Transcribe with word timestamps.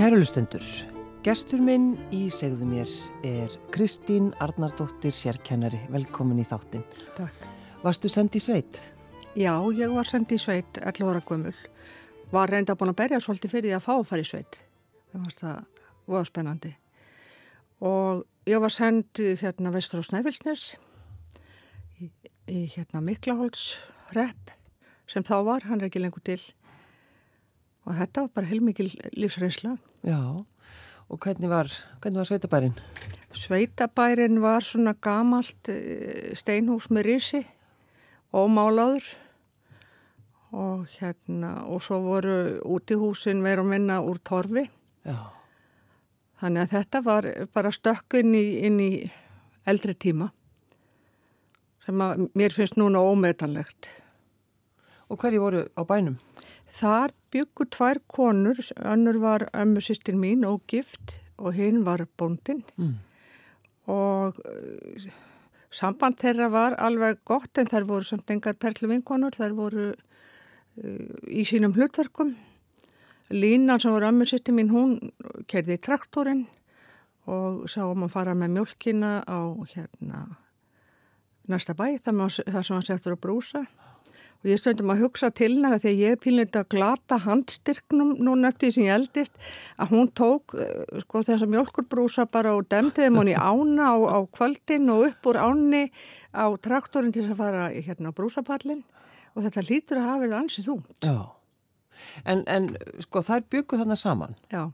Kærulustendur, 0.00 0.64
gestur 1.20 1.60
minn 1.60 1.90
í 2.16 2.22
segðu 2.32 2.64
mér 2.64 2.92
er 3.28 3.52
Kristín 3.68 4.30
Arnardóttir 4.40 5.12
sérkennari. 5.12 5.76
Velkomin 5.92 6.38
í 6.40 6.44
þáttin. 6.48 6.86
Takk. 7.18 7.42
Varstu 7.82 8.08
sendið 8.08 8.46
sveit? 8.46 8.78
Já, 9.36 9.52
ég 9.76 9.92
var 9.92 10.08
sendið 10.08 10.40
sveit 10.40 10.78
11 10.80 11.04
ára 11.04 11.20
gömul. 11.28 11.52
Var 12.32 12.48
reynda 12.48 12.78
búin 12.80 12.94
að 12.94 12.96
berja 13.02 13.18
svolítið 13.20 13.52
fyrir 13.52 13.68
því 13.68 13.74
að 13.76 13.84
fá 13.84 13.92
að 13.98 14.06
fara 14.08 14.24
í 14.24 14.30
sveit. 14.30 14.60
Það 15.12 15.26
var 15.26 15.36
það, 15.36 15.84
var 16.14 16.30
spennandi. 16.30 16.72
Og 17.90 18.24
ég 18.48 18.64
var 18.64 18.72
sendið 18.72 19.44
hérna 19.44 19.74
vestur 19.74 20.00
á 20.00 20.08
Snæfellsnes 20.08 20.64
í, 22.00 22.08
í 22.48 22.64
hérna 22.72 23.04
Miklaholtsrepp 23.04 24.56
sem 25.04 25.28
þá 25.28 25.36
var, 25.44 25.68
hann 25.68 25.84
er 25.84 25.90
ekki 25.90 26.00
lengur 26.00 26.24
til. 26.24 26.40
Og 27.90 27.96
þetta 27.98 28.22
var 28.22 28.34
bara 28.38 28.46
heilmikil 28.46 28.92
lífsreynsla. 29.18 29.74
Já, 30.06 30.20
og 31.10 31.18
hvernig 31.18 31.50
var, 31.50 31.70
hvernig 31.98 32.22
var 32.22 32.28
sveitabærin? 32.28 32.76
Sveitabærin 33.34 34.38
var 34.42 34.62
svona 34.62 34.94
gamalt 34.94 35.70
steinhús 36.38 36.86
með 36.94 37.08
risi 37.08 37.40
og 38.30 38.46
málaður 38.54 39.08
og 40.54 40.86
hérna 40.98 41.64
og 41.66 41.82
svo 41.82 41.98
voru 42.04 42.36
útihúsin 42.62 43.42
meira 43.42 43.62
og 43.62 43.70
minna 43.70 44.00
úr 44.02 44.22
torfi. 44.22 44.68
Já. 45.06 45.18
Þannig 46.40 46.62
að 46.62 46.74
þetta 46.76 47.02
var 47.04 47.26
bara 47.54 47.72
stökkun 47.74 48.34
í, 48.34 48.44
inn 48.66 48.78
í 48.80 48.92
eldri 49.68 49.94
tíma 49.94 50.30
sem 51.84 52.00
að 52.04 52.28
mér 52.38 52.54
finnst 52.54 52.78
núna 52.78 53.02
ómetanlegt. 53.02 53.90
Og 55.10 55.18
hverju 55.18 55.42
voru 55.42 55.66
á 55.74 55.82
bænum? 55.82 56.20
Þar 56.70 57.14
byggur 57.34 57.68
tvær 57.70 57.98
konur, 58.10 58.60
önnur 58.78 59.18
var 59.22 59.48
ömmu 59.56 59.82
sýstin 59.82 60.20
mín 60.20 60.46
og 60.46 60.62
gift 60.70 61.18
og 61.38 61.54
hinn 61.56 61.84
var 61.84 62.06
bóndin 62.18 62.62
Mm. 62.76 62.98
og 63.86 64.36
uh, 64.44 65.08
samband 65.70 66.18
þeirra 66.20 66.50
var 66.50 66.76
alveg 66.78 67.18
gott 67.24 67.58
en 67.58 67.66
þær 67.66 67.86
voru 67.88 68.04
samt 68.04 68.30
engar 68.30 68.54
perlu 68.54 68.88
vinkonur, 68.88 69.34
þær 69.34 69.56
voru 69.56 69.88
uh, 69.90 71.16
í 71.26 71.42
sínum 71.44 71.74
hlutverkum. 71.74 72.36
Línan 73.30 73.80
sem 73.80 73.92
var 73.92 74.08
ömmu 74.10 74.26
sýstin 74.26 74.54
mín, 74.58 74.70
hún 74.70 75.12
kerði 75.46 75.78
í 75.78 75.82
traktorinn 75.82 76.46
og 77.26 77.66
sá 77.70 77.84
um 77.86 78.06
að 78.06 78.14
fara 78.14 78.34
með 78.34 78.56
mjölkina 78.56 79.22
á 79.26 79.38
hérna 79.74 80.24
næsta 81.50 81.74
bæ, 81.74 81.98
það 82.04 82.62
sem 82.62 82.76
hann 82.76 82.86
settur 82.86 83.16
að 83.16 83.22
brúsa 83.22 83.66
og 84.40 84.48
ég 84.48 84.60
stöndum 84.60 84.92
að 84.94 85.02
hugsa 85.04 85.28
til 85.36 85.50
hennar 85.52 85.76
að 85.76 85.82
því 85.84 85.90
að 85.90 86.00
ég 86.00 86.14
er 86.14 86.20
pílund 86.24 86.56
að 86.56 86.68
glata 86.72 87.18
handstyrknum 87.26 88.14
núna 88.24 88.48
eftir 88.48 88.70
því 88.70 88.76
sem 88.76 88.86
ég 88.86 88.94
eldist 88.96 89.36
að 89.76 89.92
hún 89.92 90.08
tók 90.16 90.54
uh, 90.56 91.00
sko 91.04 91.22
þessa 91.28 91.48
mjölkurbrúsa 91.50 92.26
bara 92.32 92.54
og 92.56 92.68
demdi 92.72 93.04
þeim 93.04 93.20
hún 93.20 93.32
í 93.32 93.36
ána 93.36 93.92
á, 93.92 93.96
á 94.16 94.18
kvöldin 94.32 94.88
og 94.94 95.10
upp 95.10 95.30
úr 95.32 95.40
áni 95.44 95.84
á 96.32 96.48
traktorinn 96.62 97.12
til 97.12 97.26
þess 97.26 97.36
að 97.36 97.42
fara 97.42 97.68
hérna 97.74 98.14
á 98.14 98.16
brúsapallin 98.16 98.84
og 99.36 99.44
þetta 99.44 99.66
lítur 99.68 100.00
að 100.00 100.08
hafa 100.08 100.22
verið 100.24 100.38
ansið 100.40 100.70
þú. 100.70 100.76
Já. 101.04 101.16
En, 102.24 102.44
en 102.48 102.70
sko 103.04 103.20
þær 103.22 103.42
byggu 103.52 103.76
þarna 103.76 103.96
saman 103.98 104.38
Já, 104.48 104.70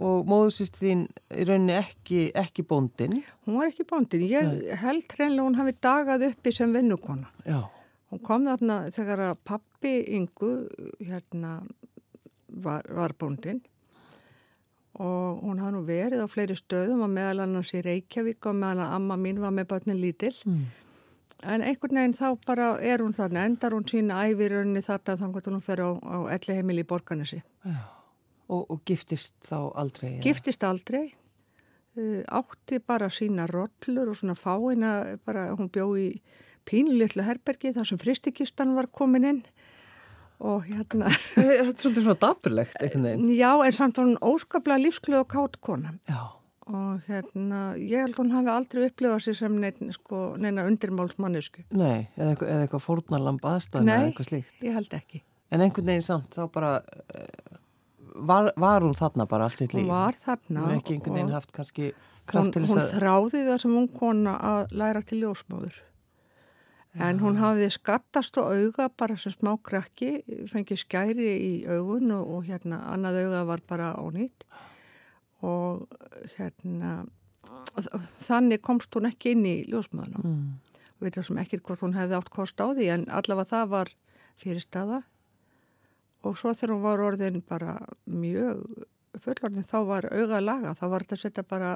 og 0.00 0.28
móðusist 0.28 0.78
þín 0.80 1.04
í 1.28 1.44
rauninni 1.44 1.76
ekki, 1.76 2.30
ekki 2.38 2.64
bóndin. 2.64 3.20
hún 3.44 3.58
var 3.60 3.68
ekki 3.68 3.84
bóndin. 3.88 4.24
Ég 4.30 4.70
held 4.80 5.12
hreinlega 5.12 5.44
hún 5.44 5.58
hafi 5.58 5.74
dagað 5.76 6.30
uppi 6.30 6.54
sem 6.56 6.72
vinnukona. 6.72 7.28
Já. 7.44 7.66
Hún 8.10 8.22
kom 8.26 8.46
þarna 8.48 8.80
þegar 8.90 9.24
að 9.28 9.42
pappi 9.46 9.92
Ingu 10.18 10.54
hérna 10.98 11.60
var, 12.50 12.86
var 12.90 13.14
bóndin 13.14 13.60
og 15.00 15.40
hún 15.44 15.60
hafði 15.62 15.76
nú 15.76 15.82
verið 15.86 16.24
á 16.26 16.28
fleiri 16.28 16.56
stöðum 16.58 17.04
og 17.06 17.12
meðal 17.12 17.44
annars 17.46 17.70
í 17.76 17.82
Reykjavík 17.84 18.50
og 18.50 18.58
meðal 18.58 18.84
að 18.84 18.96
amma 18.98 19.16
mín 19.20 19.38
var 19.40 19.54
með 19.54 19.70
börnin 19.70 20.00
lítill. 20.02 20.34
Mm. 20.44 20.64
En 21.40 21.64
einhvern 21.64 21.96
veginn 21.96 22.16
þá 22.18 22.26
bara 22.44 22.66
er 22.84 23.00
hún 23.00 23.14
þarna, 23.16 23.46
endar 23.48 23.72
hún 23.72 23.86
sína 23.88 24.26
ævirunni 24.28 24.82
þarna 24.84 25.16
þannig 25.22 25.40
að 25.40 25.54
hún 25.54 25.64
fer 25.64 25.80
á, 25.80 25.90
á 25.96 26.16
elli 26.34 26.58
heimil 26.58 26.82
í 26.82 26.86
borganessi. 26.90 27.40
Já. 27.64 27.78
Og, 28.50 28.66
og 28.66 28.82
giftist 28.84 29.38
þá 29.46 29.70
aldrei? 29.78 30.16
eða? 30.16 30.24
Giftist 30.26 30.66
aldrei, 30.66 31.04
uh, 31.96 32.20
átti 32.26 32.82
bara 32.82 33.08
sína 33.14 33.46
rollur 33.48 34.10
og 34.10 34.18
svona 34.18 34.36
fáina, 34.36 34.92
bara 35.24 35.48
hún 35.54 35.70
bjó 35.72 35.94
í 35.96 36.10
pínulitlu 36.68 37.24
herbergi 37.26 37.74
þar 37.76 37.88
sem 37.90 38.00
fristikistan 38.00 38.74
var 38.76 38.90
komin 38.92 39.28
inn 39.28 39.42
og 40.40 40.64
hérna, 40.64 41.10
Þetta 41.36 41.56
er 41.66 41.72
svolítið 41.76 42.04
svona 42.06 42.20
dapurlegt, 42.20 42.76
já 43.36 43.50
en 43.52 43.74
samt 43.76 43.98
var 44.00 44.06
hún 44.08 44.20
óskaplega 44.24 44.80
lífsglöð 44.80 45.24
og 45.24 45.32
kátt 45.34 45.58
kona 45.60 45.92
Já. 46.08 46.20
og 46.70 47.02
hérna, 47.08 47.74
ég 47.76 48.06
held 48.06 48.16
að 48.16 48.22
hún 48.22 48.32
hafi 48.38 48.52
aldrei 48.54 48.86
upplifað 48.88 49.24
sér 49.26 49.38
sem 49.42 49.58
neina, 49.60 49.92
sko, 49.92 50.22
neina 50.40 50.64
undirmálsmannisku. 50.70 51.66
Nei, 51.76 52.08
eða 52.16 52.36
eða 52.38 52.64
eitthvað 52.64 52.86
fórnalamb 52.86 53.44
aðstæðna 53.52 53.88
Nei. 53.90 53.96
eða 53.98 54.10
eitthvað 54.12 54.30
slíkt. 54.30 54.54
Ég 54.64 54.78
held 54.78 54.96
ekki. 54.96 55.22
En 55.50 55.64
einhvern 55.64 55.90
veginn 55.90 56.06
samt 56.06 56.36
þá 56.38 56.44
bara 56.54 56.72
uh, 56.80 57.58
var, 58.14 58.52
var 58.56 58.86
hún 58.86 58.96
þarna 58.96 59.26
bara 59.28 59.50
allt 59.50 59.60
sitt 59.60 59.74
líf. 59.74 59.84
Hún 59.84 59.92
var 59.92 60.16
þarna 60.16 60.64
Hún 60.64 60.72
er 60.72 60.80
ekki 60.80 60.96
einhvern 60.96 61.18
veginn 61.18 61.36
haft 61.36 61.52
kannski 61.56 61.90
hún, 61.90 62.08
kraft 62.32 62.56
til 62.56 62.64
hún 62.64 62.72
þess 62.72 62.86
að... 62.86 62.96
þráði 62.96 63.44
það 63.50 63.62
sem 63.66 63.76
hún 63.76 63.88
kona 63.92 64.36
að 64.54 64.76
læra 64.80 65.04
til 65.04 65.20
ljósmáður. 65.24 65.80
En 66.98 67.20
hún 67.22 67.38
hafði 67.38 67.68
skattast 67.70 68.34
á 68.34 68.50
auga 68.50 68.88
bara 68.98 69.14
sem 69.20 69.30
smá 69.30 69.52
krakki, 69.62 70.24
fengið 70.50 70.80
skæri 70.82 71.28
í 71.30 71.52
augun 71.70 72.10
og, 72.16 72.32
og 72.34 72.48
hérna 72.48 72.80
annað 72.90 73.20
auga 73.24 73.44
var 73.52 73.62
bara 73.68 73.92
ónýtt 73.94 74.48
og 75.46 75.86
hérna 76.34 77.04
þannig 78.20 78.60
komst 78.64 78.90
hún 78.96 79.06
ekki 79.06 79.36
inn 79.36 79.46
í 79.46 79.54
ljósmáðuna. 79.70 80.24
Mm. 80.24 80.82
Við 80.98 81.06
veitum 81.06 81.28
sem 81.28 81.40
ekki 81.44 81.60
hvort 81.62 81.84
hún 81.84 81.94
hefði 81.94 82.18
átt 82.18 82.32
kost 82.34 82.58
á 82.58 82.66
því 82.74 82.90
en 82.96 83.06
allavega 83.06 83.52
það 83.52 83.70
var 83.70 83.92
fyrir 84.40 84.64
staða 84.64 85.02
og 86.26 86.36
svo 86.36 86.52
þegar 86.56 86.74
hún 86.74 86.84
var 86.84 87.04
orðin 87.06 87.38
bara 87.46 87.76
mjög 88.10 88.66
fullorðin 89.20 89.66
þá 89.66 89.78
var 89.86 90.10
auga 90.10 90.42
laga, 90.42 90.74
þá 90.74 90.84
var 90.90 91.06
þetta 91.06 91.20
setja 91.22 91.46
bara 91.46 91.70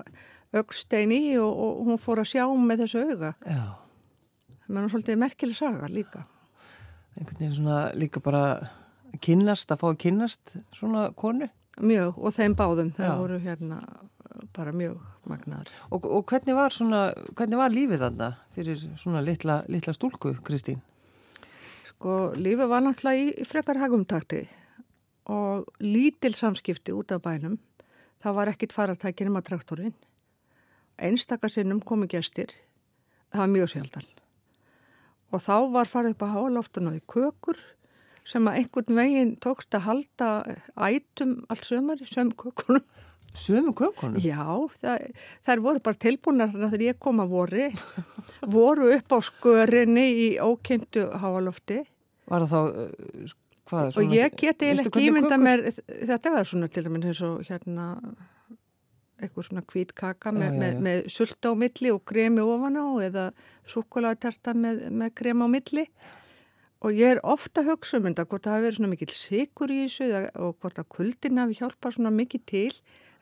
augstein 0.55 1.15
í 1.15 1.23
og, 1.39 1.51
og 1.55 1.89
hún 1.89 2.03
fór 2.03 2.23
að 2.23 2.31
sjá 2.35 2.45
með 2.59 2.85
þessu 2.85 3.07
auga. 3.09 3.33
Já, 3.47 3.65
Það 4.67 4.81
er 4.81 4.93
svolítið 4.95 5.21
merkileg 5.21 5.59
saga 5.59 5.91
líka. 5.93 6.25
einhvern 7.19 7.39
veginn 7.39 7.55
svona 7.55 7.93
líka 7.95 8.21
bara 8.21 8.71
kynnast, 9.23 9.71
að 9.71 9.81
fá 9.83 9.87
að 9.91 10.01
kynnast 10.03 10.57
svona 10.75 11.13
konu. 11.15 11.49
Mjög 11.81 12.19
og 12.19 12.35
þeim 12.35 12.55
báðum, 12.59 12.91
það 12.95 13.07
Já. 13.07 13.15
voru 13.19 13.39
hérna 13.43 13.79
bara 14.55 14.73
mjög 14.73 14.99
magnaðar. 15.27 15.71
Og, 15.91 16.07
og 16.07 16.25
hvernig 16.31 16.57
var 16.57 16.75
svona, 16.75 17.05
hvernig 17.35 17.59
var 17.59 17.75
lífið 17.75 18.03
þarna 18.03 18.29
fyrir 18.55 18.83
svona 19.01 19.23
litla, 19.25 19.63
litla 19.71 19.95
stúlku, 19.95 20.35
Kristín? 20.47 20.81
Sko, 21.89 22.35
lífið 22.39 22.71
var 22.71 22.85
náttúrulega 22.85 23.23
í, 23.23 23.31
í 23.43 23.47
frekar 23.49 23.81
hagumtakti 23.83 24.45
og 25.31 25.71
lítil 25.83 26.35
samskipti 26.37 26.95
út 26.95 27.15
af 27.15 27.23
bænum. 27.25 27.59
Það 28.23 28.39
var 28.39 28.51
ekkit 28.55 28.75
faratækinn 28.75 29.31
um 29.33 29.39
að 29.41 29.49
traktorinn. 29.51 29.95
Einstakasinnum 30.99 31.83
komu 31.83 32.07
gestir, 32.11 32.55
það 33.33 33.45
var 33.45 33.55
mjög 33.55 33.73
sjaldan. 33.75 34.14
Og 35.35 35.43
þá 35.43 35.55
var 35.75 35.91
farið 35.91 36.15
upp 36.15 36.27
að 36.27 36.35
háloftun 36.37 36.91
og 36.91 36.99
í 36.99 37.05
kökur 37.11 37.61
sem 38.25 38.47
að 38.49 38.61
einhvern 38.63 38.99
veginn 39.01 39.33
tókst 39.43 39.75
að 39.77 39.87
halda 39.89 40.29
ætum 40.87 41.35
allt 41.53 41.67
sömari, 41.69 42.07
söm 42.09 42.31
kökunum. 42.39 42.85
Sömu 43.35 43.75
kökunum? 43.77 44.21
Já, 44.23 44.47
það, 44.79 45.09
þær 45.45 45.63
voru 45.65 45.83
bara 45.85 46.01
tilbúinar 46.05 46.53
þannig 46.53 46.69
að 46.69 46.77
þegar 46.77 46.87
ég 46.87 47.01
kom 47.03 47.23
að 47.25 47.33
voru, 47.35 47.65
voru 48.57 48.91
upp 48.95 49.17
á 49.17 49.19
skörinni 49.27 50.07
í 50.25 50.29
ókynntu 50.39 51.09
háalofti 51.19 51.81
Var 52.31 52.47
það 52.47 52.53
þá, 52.55 52.61
uh, 52.85 53.33
hvað? 53.69 53.99
og 54.01 54.15
ég 54.15 54.37
geti 54.41 54.71
ekki 54.73 55.09
ímynda 55.11 55.37
mér, 55.41 55.67
þetta 55.75 56.33
var 56.33 56.47
svona 56.49 56.71
til 56.73 56.87
dæmis 56.87 57.11
eins 57.11 57.25
og 57.27 57.43
hérna 57.51 57.89
eitthvað 59.23 59.47
svona 59.49 59.63
hvít 59.71 59.95
kaka 59.99 60.33
með, 60.35 60.49
Já, 60.49 60.53
já, 60.53 60.59
með, 60.61 60.73
já. 60.75 60.83
með 60.87 61.09
sulta 61.15 61.53
á 61.53 61.55
milli 61.63 61.93
og 61.95 62.03
kremi 62.09 62.45
ofan 62.45 62.79
á 62.81 62.87
eða 63.07 63.25
súkulaterta 63.71 64.55
með, 64.59 64.85
með 64.91 65.15
krem 65.21 65.45
á 65.45 65.49
milli. 65.51 65.87
Og 66.85 66.93
ég 66.99 67.15
er 67.15 67.21
ofta 67.25 67.63
að 67.63 67.71
hugsa 67.73 67.97
um 68.01 68.09
þetta 68.11 68.27
hvort 68.29 68.45
það 68.45 68.57
hafi 68.57 68.67
verið 68.67 68.79
svona 68.79 68.93
mikil 68.93 69.13
sikur 69.17 69.73
í 69.73 69.79
þessu 69.87 70.09
og 70.45 70.59
hvort 70.61 70.81
að 70.83 70.91
kuldin 70.93 71.41
hafi 71.41 71.57
hjálpað 71.61 71.97
svona 71.97 72.13
mikið 72.13 72.43
til. 72.51 72.75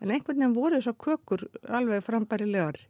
En 0.03 0.11
einhvern 0.11 0.41
veginn 0.41 0.56
voru 0.56 0.81
þessar 0.81 0.97
kökur 0.99 1.44
alveg 1.71 2.03
frambærilegar 2.03 2.81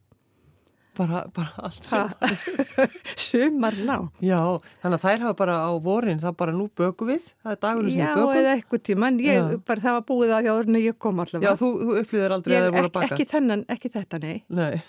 Bara, 0.93 1.23
bara 1.33 1.53
allt 1.65 1.87
sömu. 1.89 2.33
sumar 3.25 3.73
ná 3.89 3.97
Já, 4.21 4.39
þannig 4.83 4.97
að 4.99 5.05
þær 5.07 5.23
hafa 5.25 5.37
bara 5.39 5.55
á 5.65 5.71
vorin, 5.81 6.19
það 6.21 6.35
bara 6.43 6.53
nú 6.57 6.67
böku 6.77 7.07
við, 7.09 7.31
það 7.41 7.55
er 7.55 7.61
dagurinn 7.63 7.95
sem 7.95 8.03
Já, 8.03 8.09
við 8.11 8.19
bökum. 8.21 8.41
eða 8.43 8.51
eitthvað 8.59 8.83
tíma, 8.89 9.09
en 9.09 9.21
ég, 9.25 9.39
Já. 9.39 9.61
bara 9.71 9.85
það 9.87 9.97
var 9.99 10.05
búið 10.11 10.35
að 10.37 10.49
þjóðurinn 10.49 10.79
að 10.81 10.85
ég 10.89 10.99
kom 11.07 11.17
Já, 11.17 11.25
allavega. 11.25 11.55
þú, 11.63 11.71
þú 11.81 11.97
upplýðir 12.03 12.35
aldrei 12.37 12.53
að 12.53 12.59
ég, 12.59 12.67
þeir 12.67 12.77
voru 12.77 12.91
að 12.91 12.97
baka. 12.99 13.09
ekki 13.17 13.29
þennan, 13.33 13.65
ekki 13.77 13.93
þetta, 13.97 14.21
nei. 14.27 14.37
Nei, 14.61 14.83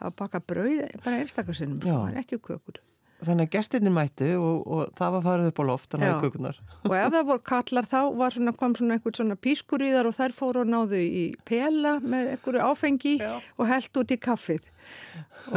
Það 0.00 0.06
var 0.06 0.14
baka 0.22 0.38
brauð, 0.40 0.78
bara 1.04 1.18
einstakasinnum, 1.24 1.80
Já. 1.82 1.92
það 1.92 2.04
var 2.06 2.20
ekki 2.22 2.38
kökur. 2.46 2.78
Þannig 3.20 3.48
að 3.48 3.52
gestinni 3.52 3.90
mættu 3.92 4.28
og, 4.40 4.60
og 4.64 4.92
það 4.96 5.14
var 5.16 5.24
farið 5.26 5.48
upp 5.50 5.58
á 5.60 5.64
loft 5.68 5.96
Já. 5.96 6.04
að 6.08 6.22
kökunar. 6.24 6.60
og 6.88 6.94
ef 6.96 7.10
það 7.14 7.26
voru 7.28 7.42
kallar 7.50 7.88
þá 7.90 7.98
var 8.16 8.36
svona, 8.36 8.54
kom 8.56 8.76
svona 8.78 8.96
einhvern 8.96 9.18
svona 9.18 9.36
pískur 9.36 9.84
í 9.84 9.90
þar 9.92 10.08
og 10.08 10.16
þær 10.16 10.36
fóru 10.36 10.62
og 10.64 10.70
náðu 10.72 11.00
í 11.04 11.24
pela 11.48 11.98
með 12.00 12.30
einhverju 12.34 12.62
áfengi 12.64 13.16
Já. 13.20 13.34
og 13.58 13.68
held 13.68 14.00
út 14.02 14.14
í 14.14 14.20
kaffið 14.24 14.70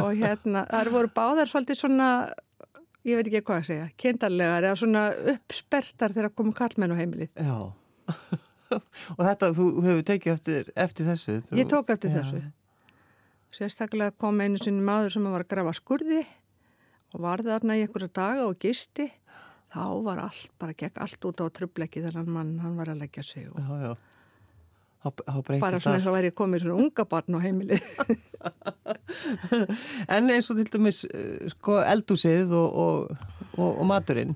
og 0.01 0.10
hérna, 0.19 0.65
þar 0.68 0.92
voru 0.94 1.13
báðar 1.15 1.51
svolítið 1.51 1.80
svona 1.80 2.10
ég 3.07 3.19
veit 3.19 3.27
ekki 3.27 3.44
hvað 3.48 3.62
að 3.62 3.69
segja, 3.69 3.88
kindarlegar 4.00 4.68
eða 4.68 4.80
svona 4.80 5.06
uppspertar 5.33 6.15
þegar 6.15 6.36
komu 6.36 6.54
kallmenn 6.56 6.94
á 6.95 7.00
heimilið. 7.00 7.31
Já. 7.36 7.57
og 9.18 9.24
þetta, 9.24 9.50
þú 9.56 9.65
hefur 9.86 10.06
tekið 10.07 10.36
eftir, 10.36 10.69
eftir 10.86 11.10
þessu. 11.12 11.39
Þú, 11.48 11.57
Ég 11.60 11.71
tók 11.71 11.92
eftir 11.94 12.13
Já. 12.13 12.21
þessu. 12.21 12.44
Sérstaklega 13.54 14.15
kom 14.18 14.39
einu 14.42 14.57
sinni 14.62 14.81
maður 14.86 15.18
sem 15.18 15.27
var 15.30 15.44
að 15.44 15.51
grafa 15.51 15.75
skurði 15.77 16.24
og 17.13 17.21
var 17.21 17.44
þarna 17.45 17.77
í 17.77 17.83
einhverja 17.86 18.10
daga 18.18 18.48
og 18.50 18.57
gisti. 18.63 19.10
Þá 19.74 19.83
var 20.06 20.19
allt, 20.27 20.51
bara 20.62 20.74
gekk 20.77 21.00
allt 21.01 21.25
út 21.25 21.39
á 21.42 21.45
trubleiki 21.50 22.01
þennan 22.04 22.30
mann, 22.30 22.51
hann 22.62 22.75
var 22.77 22.92
að 22.94 23.01
leggja 23.06 23.24
sig 23.25 23.48
og 23.50 23.57
Já, 23.57 23.74
já. 23.88 23.94
Þá, 25.04 25.10
þá 25.19 25.60
bara 25.60 25.80
svona 25.81 26.00
það. 26.00 26.06
og 26.07 26.13
væri 26.15 26.30
komið 26.31 26.62
svona 26.63 26.80
unga 26.80 27.04
barn 27.12 27.36
á 27.36 27.39
heimilið. 27.44 27.83
En 30.13 30.30
eins 30.31 30.50
og 30.51 30.57
til 30.60 30.69
dæmis 30.74 31.01
eh, 31.10 31.50
sko, 31.51 31.80
eldúsið 31.83 32.54
og, 32.56 32.77
og, 32.83 33.25
og, 33.57 33.69
og 33.81 33.86
maturinn. 33.89 34.36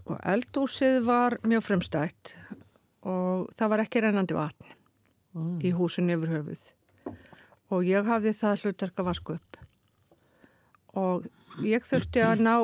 Sko, 0.00 0.16
eldúsið 0.32 1.00
var 1.06 1.36
mjög 1.46 1.62
fremstætt 1.68 2.34
og 3.06 3.50
það 3.56 3.70
var 3.74 3.84
ekki 3.86 4.04
rennandi 4.06 4.36
vatn 4.38 4.76
Mm. 5.30 5.60
í 5.62 5.70
húsinu 5.70 6.10
yfir 6.16 6.30
höfuð. 6.40 6.62
Og 7.70 7.84
ég 7.86 8.02
hafði 8.02 8.32
það 8.34 8.64
hlutverk 8.64 8.96
að 8.98 9.06
vasku 9.06 9.34
upp. 9.36 9.49
Og 10.98 11.26
ég 11.66 11.84
þurfti 11.86 12.22
að 12.24 12.44
ná, 12.46 12.54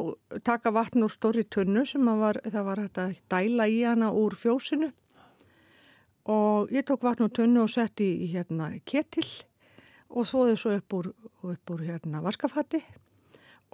taka 0.47 0.73
vatn 0.75 1.05
úr 1.07 1.13
stóri 1.15 1.45
tunnu 1.45 1.85
sem 1.87 2.07
var, 2.19 2.41
það 2.43 2.65
var 2.67 2.83
hægt 2.83 3.03
að 3.03 3.19
dæla 3.31 3.69
í 3.71 3.83
hana 3.85 4.11
úr 4.15 4.35
fjósinu. 4.39 4.91
Og 6.27 6.73
ég 6.75 6.87
tók 6.87 7.05
vatn 7.07 7.29
úr 7.29 7.35
tunnu 7.35 7.63
og 7.63 7.71
sett 7.71 8.03
í, 8.03 8.27
hérna 8.33 8.73
ketil 8.85 9.27
og 10.11 10.27
þóði 10.27 10.57
svo 10.59 10.75
upp 10.79 10.97
úr, 10.99 11.11
upp 11.47 11.75
úr 11.75 11.85
hérna 11.87 12.23
vaskafatti 12.25 12.83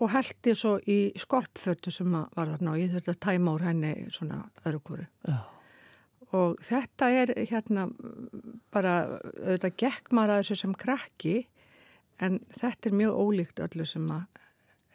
og 0.03 0.11
heldi 0.11 0.55
svo 0.57 0.77
í 0.89 1.13
skolpfötu 1.21 1.93
sem 1.95 2.13
var 2.13 2.51
þarna 2.55 2.75
og 2.75 2.81
ég 2.81 2.93
þurfti 2.93 3.13
að 3.13 3.23
tæma 3.23 3.57
úr 3.57 3.67
henni 3.69 3.93
svona 4.13 4.43
öðru 4.65 4.81
kóru. 4.89 5.09
Já. 5.29 5.41
Og 6.33 6.61
þetta 6.65 7.09
er 7.13 7.35
hérna 7.51 7.87
bara, 8.73 9.21
auðvitað 9.45 10.33
þessu 10.33 10.57
sem 10.57 10.73
krakki 10.81 11.43
en 12.23 12.39
þetta 12.55 12.91
er 12.91 12.97
mjög 12.97 13.19
ólíkt 13.19 13.63
öllu 13.65 13.87
sem 13.89 14.09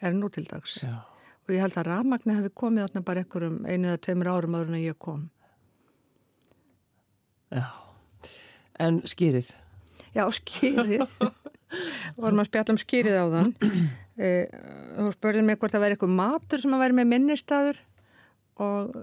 er 0.00 0.14
nú 0.16 0.30
til 0.32 0.46
dags. 0.48 0.80
Já. 0.84 1.00
Og 1.48 1.54
ég 1.54 1.64
held 1.64 1.78
að 1.80 1.88
rafmagni 1.88 2.36
hefði 2.36 2.52
komið 2.60 2.86
þarna 2.86 3.04
bara 3.08 3.24
einhverjum 3.24 3.58
einu 3.64 3.88
eða 3.88 4.00
tveimur 4.04 4.30
árum 4.32 4.56
áður 4.58 4.74
en 4.74 4.82
ég 4.82 4.98
kom. 5.00 5.22
Já. 7.48 7.64
En 8.78 9.00
skýrið. 9.08 9.50
Já, 10.14 10.24
skýrið. 10.36 11.04
Varum 12.20 12.42
að 12.42 12.50
spjalla 12.50 12.74
um 12.74 12.80
skýrið 12.80 13.16
á 13.16 13.26
þann. 13.32 13.52
Þú 14.18 15.10
spurðið 15.14 15.46
mig 15.48 15.60
hvort 15.60 15.74
það 15.74 15.84
væri 15.84 15.96
eitthvað 15.96 16.16
matur 16.20 16.62
sem 16.62 16.74
að 16.74 16.84
væri 16.84 16.98
með 16.98 17.12
minnistaður 17.12 17.82
og 18.58 18.96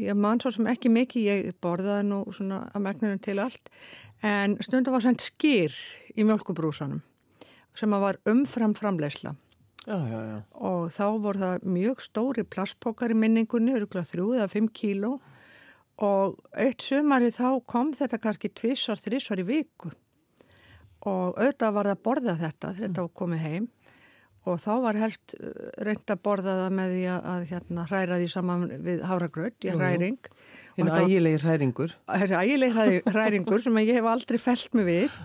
ég 0.00 0.16
man 0.16 0.40
svo 0.40 0.54
sem 0.54 0.68
ekki 0.70 0.88
mikið, 0.88 1.26
ég 1.28 1.56
borðaði 1.60 2.06
nú 2.08 2.22
svona 2.32 2.62
að 2.72 2.84
megnunum 2.86 3.18
til 3.20 3.34
allt, 3.42 3.68
en 4.24 4.54
stundum 4.64 4.96
var 4.96 5.04
sænt 5.04 5.20
skýr 5.20 5.74
í 6.16 6.24
mjölkubrúsanum 6.24 7.02
sem 7.78 7.92
að 7.96 8.04
var 8.06 8.18
umfram 8.32 8.74
framleysla 8.76 9.34
Já, 9.86 9.94
já, 10.10 10.18
já. 10.32 10.38
og 10.66 10.88
þá 10.90 11.04
voru 11.22 11.38
það 11.44 11.66
mjög 11.76 12.00
stóri 12.02 12.42
plastpókar 12.42 13.12
í 13.14 13.18
minningunni, 13.22 13.70
öruglega 13.78 14.08
þrjú 14.10 14.32
eða 14.34 14.48
fimm 14.50 14.66
kíló. 14.74 15.12
Og 16.02 16.34
eitt 16.58 16.82
sumari 16.82 17.30
þá 17.32 17.60
kom 17.70 17.92
þetta 17.94 18.18
kannski 18.20 18.50
tvissar, 18.50 18.98
þrissar 18.98 19.40
í 19.40 19.46
viku. 19.46 19.92
Og 21.06 21.38
auðvitað 21.38 21.76
var 21.76 21.86
það 21.88 21.94
að 21.94 22.02
borða 22.08 22.34
þetta 22.40 22.72
þegar 22.74 22.88
þetta 22.88 23.04
var 23.06 23.14
komið 23.22 23.44
heim. 23.46 23.68
Og 24.46 24.58
þá 24.62 24.72
var 24.84 24.98
helst 25.00 25.36
uh, 25.38 25.54
reynd 25.86 26.12
að 26.16 26.20
borða 26.26 26.52
það 26.64 26.74
með 26.80 26.92
því 26.96 27.06
að, 27.14 27.46
hérna, 27.52 27.86
hræra 27.90 28.18
því 28.20 28.28
saman 28.34 28.66
við 28.86 29.00
háragröð, 29.06 29.54
í 29.66 29.72
hræring. 29.74 30.18
Þetta- 30.76 31.00
ægilegir 31.06 31.46
hræringur. 31.46 31.94
þessi 32.10 32.36
ægileg 32.42 32.74
hræ- 32.76 33.06
hræringur 33.14 33.62
sem 33.64 33.80
ég 33.86 33.96
hef 34.00 34.10
aldrei 34.10 34.38
felt 34.38 34.74
mig 34.78 34.86
við 34.90 35.16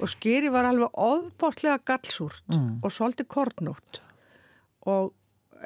og 0.00 0.08
skýri 0.12 0.50
var 0.52 0.64
alveg 0.70 0.90
ofbótlega 0.92 1.78
gallsúrt 1.86 2.42
Mm. 2.48 2.80
og 2.82 2.90
svolítið 2.92 3.26
kornótt 3.28 4.00
og 4.86 5.12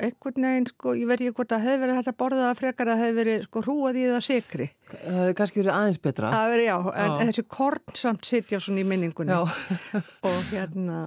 einhvern 0.01 0.45
veginn 0.47 0.67
sko, 0.71 0.93
ég 0.95 1.07
veit 1.11 1.21
ekki 1.21 1.35
hvort 1.35 1.53
að 1.53 1.65
hefði 1.67 1.81
verið 1.83 1.97
þetta 1.99 2.13
borðað 2.17 2.47
að 2.51 2.59
frekar 2.61 2.89
að 2.93 3.01
hefði 3.03 3.17
verið 3.21 3.43
sko 3.49 3.63
hrúað 3.67 3.97
í 3.99 4.05
það 4.09 4.23
sikri 4.27 4.69
Það 4.91 5.17
hefði 5.21 5.35
kannski 5.41 5.61
verið 5.61 5.75
aðeins 5.75 5.99
betra. 6.07 6.31
það 6.31 6.51
verið 6.55 6.67
já, 6.71 6.77
en 6.95 7.11
Já. 7.11 7.27
þessi 7.31 7.45
korn 7.49 7.95
samt 7.95 8.25
sitja 8.31 8.61
svona 8.61 8.81
í 8.81 8.87
minningunni 8.87 9.35
og 9.35 10.39
hérna 10.53 11.01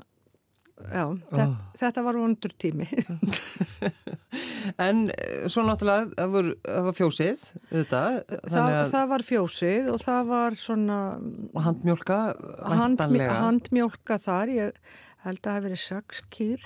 já, 0.90 1.06
þetta, 1.30 1.48
þetta 1.80 2.04
var 2.08 2.20
vondur 2.22 2.56
tími 2.60 2.88
En 4.82 5.04
eh, 5.12 5.46
svo 5.52 5.64
náttúrulega, 5.68 6.08
það 6.18 6.32
var, 6.34 6.48
það 6.66 6.86
var 6.88 6.96
fjósið, 6.98 7.42
auðvitað, 7.70 8.16
það, 8.50 8.76
það 8.94 9.10
var 9.12 9.26
fjósið 9.28 9.90
og 9.94 10.00
það 10.02 10.30
var 10.32 10.58
svona 10.58 11.00
handmjólka, 11.68 12.20
hand, 12.64 12.80
væntanlega. 12.80 13.36
handmjólka 13.44 14.18
þar 14.24 14.54
ég 14.54 14.80
held 15.28 15.40
að 15.40 15.44
það 15.44 15.58
hafi 15.58 15.68
verið 15.68 15.84
sex 15.84 16.24
kýr 16.34 16.66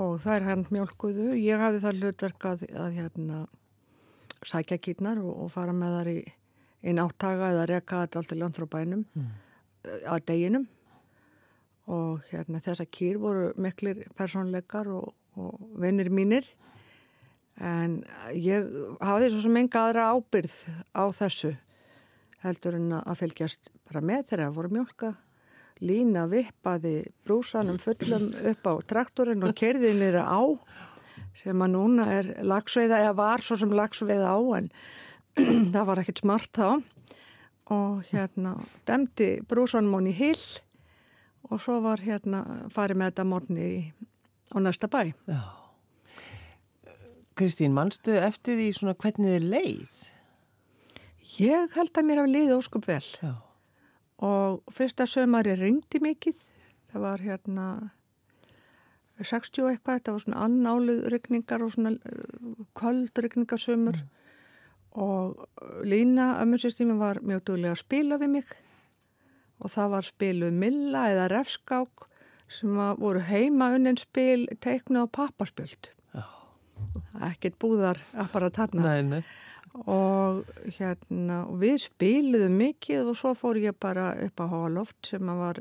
og 0.00 0.20
það 0.24 0.36
er 0.36 0.48
handmjólkuðu 0.48 1.30
ég 1.36 1.60
hafi 1.60 1.82
það 1.84 2.00
hlutverk 2.00 2.50
að, 2.52 2.66
að 2.72 2.98
hérna, 2.98 3.40
sækja 4.48 4.80
kýrnar 4.80 5.20
og, 5.20 5.32
og 5.44 5.52
fara 5.52 5.76
með 5.76 5.96
þar 5.98 6.12
í 6.14 6.18
einn 6.80 7.00
áttaga 7.02 7.52
eða 7.54 7.68
reka 7.68 8.04
þetta 8.04 8.22
allt 8.22 8.34
í 8.34 8.40
land 8.40 8.56
frá 8.56 8.68
bænum 8.78 9.04
mm. 9.04 9.32
að 10.08 10.22
deginum 10.30 10.68
og 11.90 12.26
hérna 12.30 12.62
þessa 12.62 12.86
kýr 12.86 13.18
voru 13.20 13.50
miklir 13.58 14.04
persónleikar 14.18 14.90
og, 14.94 15.10
og 15.36 15.58
vinnir 15.82 16.10
mínir. 16.14 16.46
En 17.60 18.00
ég 18.32 18.68
hafði 19.02 19.32
svo 19.32 19.42
sem 19.44 19.58
enga 19.60 19.88
aðra 19.88 20.12
ábyrð 20.14 20.54
á 20.96 21.04
þessu 21.12 21.56
heldur 22.44 22.78
en 22.78 22.94
að 23.00 23.18
fylgjast 23.20 23.72
bara 23.88 24.00
með 24.04 24.30
þegar 24.30 24.46
það 24.46 24.56
voru 24.56 24.72
mjölka 24.78 25.10
lína 25.80 26.26
vippaði 26.28 26.94
brúsanum 27.24 27.80
fullum 27.80 28.30
upp 28.52 28.68
á 28.68 28.72
traktorinn 28.88 29.44
og 29.44 29.56
kerði 29.56 29.92
nýra 29.96 30.26
á 30.28 30.40
sem 31.36 31.62
að 31.62 31.74
núna 31.74 32.06
er 32.12 32.32
lagsveiða 32.44 33.02
eða 33.04 33.16
var 33.18 33.44
svo 33.44 33.56
sem 33.60 33.72
lagsveiða 33.76 34.32
á 34.32 34.38
en 34.58 34.70
það 35.74 35.84
var 35.88 36.02
ekkert 36.02 36.24
smart 36.24 36.50
þá. 36.56 36.80
Og 37.70 38.08
hérna 38.10 38.56
demdi 38.88 39.36
brúsanum 39.46 39.94
hún 39.94 40.10
í 40.10 40.16
hill 40.16 40.42
og 41.48 41.62
svo 41.62 41.78
var 41.84 42.02
hérna 42.04 42.44
farið 42.72 43.00
með 43.00 43.12
þetta 43.12 43.26
mótni 43.30 43.70
á 44.52 44.56
næsta 44.60 44.90
bæ 44.90 45.12
Já. 45.30 45.40
Kristín, 47.40 47.72
manstu 47.72 48.12
eftir 48.20 48.58
því 48.58 48.68
svona 48.76 48.96
hvernig 49.00 49.38
þið 49.38 49.46
leið? 49.54 49.92
Ég 51.40 51.76
held 51.76 51.96
að 51.96 52.04
mér 52.04 52.20
hafi 52.20 52.32
liðið 52.34 52.58
óskup 52.58 52.88
vel 52.90 53.00
Já. 53.00 53.32
og 54.20 54.74
fyrsta 54.74 55.06
sömari 55.08 55.54
ringdi 55.56 56.02
mikið. 56.04 56.36
Það 56.90 57.04
var 57.06 57.24
hérna 57.24 57.66
60 59.20 59.64
og 59.64 59.70
eitthvað, 59.70 60.00
þetta 60.00 60.14
var 60.14 60.24
svona 60.24 60.44
annáluð 60.46 61.04
rigningar 61.12 61.64
og 61.64 61.74
svona 61.74 61.94
uh, 61.96 62.64
köld 62.76 63.20
rigningarsömur 63.24 64.00
og 65.00 65.40
uh, 65.40 65.80
Lína, 65.86 66.34
ömmursystími, 66.42 66.98
var 66.98 67.22
mjög 67.22 67.44
duglega 67.46 67.76
að 67.76 67.82
spila 67.84 68.20
við 68.20 68.34
mig 68.36 68.54
og 69.60 69.70
það 69.74 69.90
var 69.94 70.06
spiluð 70.08 70.52
Milla 70.62 71.04
eða 71.12 71.28
Refskák 71.32 72.06
sem 72.50 72.74
voru 72.98 73.20
heima 73.28 73.68
unnin 73.76 73.98
spil 74.00 74.48
teiknu 74.60 75.04
og 75.04 75.12
pappaspjöld. 75.14 75.92
Já. 76.16 76.24
Ekkert 77.30 77.58
búðar 77.62 78.00
apparat 78.18 78.56
þarna 78.58 78.82
Nei, 78.88 79.02
nei. 79.06 79.20
og 79.86 80.40
hérna 80.78 81.44
og 81.46 81.60
við 81.62 81.76
spiluðum 81.84 82.56
mikið 82.58 83.12
og 83.12 83.18
svo 83.20 83.34
fór 83.38 83.60
ég 83.62 83.76
bara 83.78 84.14
upp 84.26 84.40
á 84.42 84.46
Háaloft 84.50 85.12
sem 85.12 85.30
var 85.38 85.60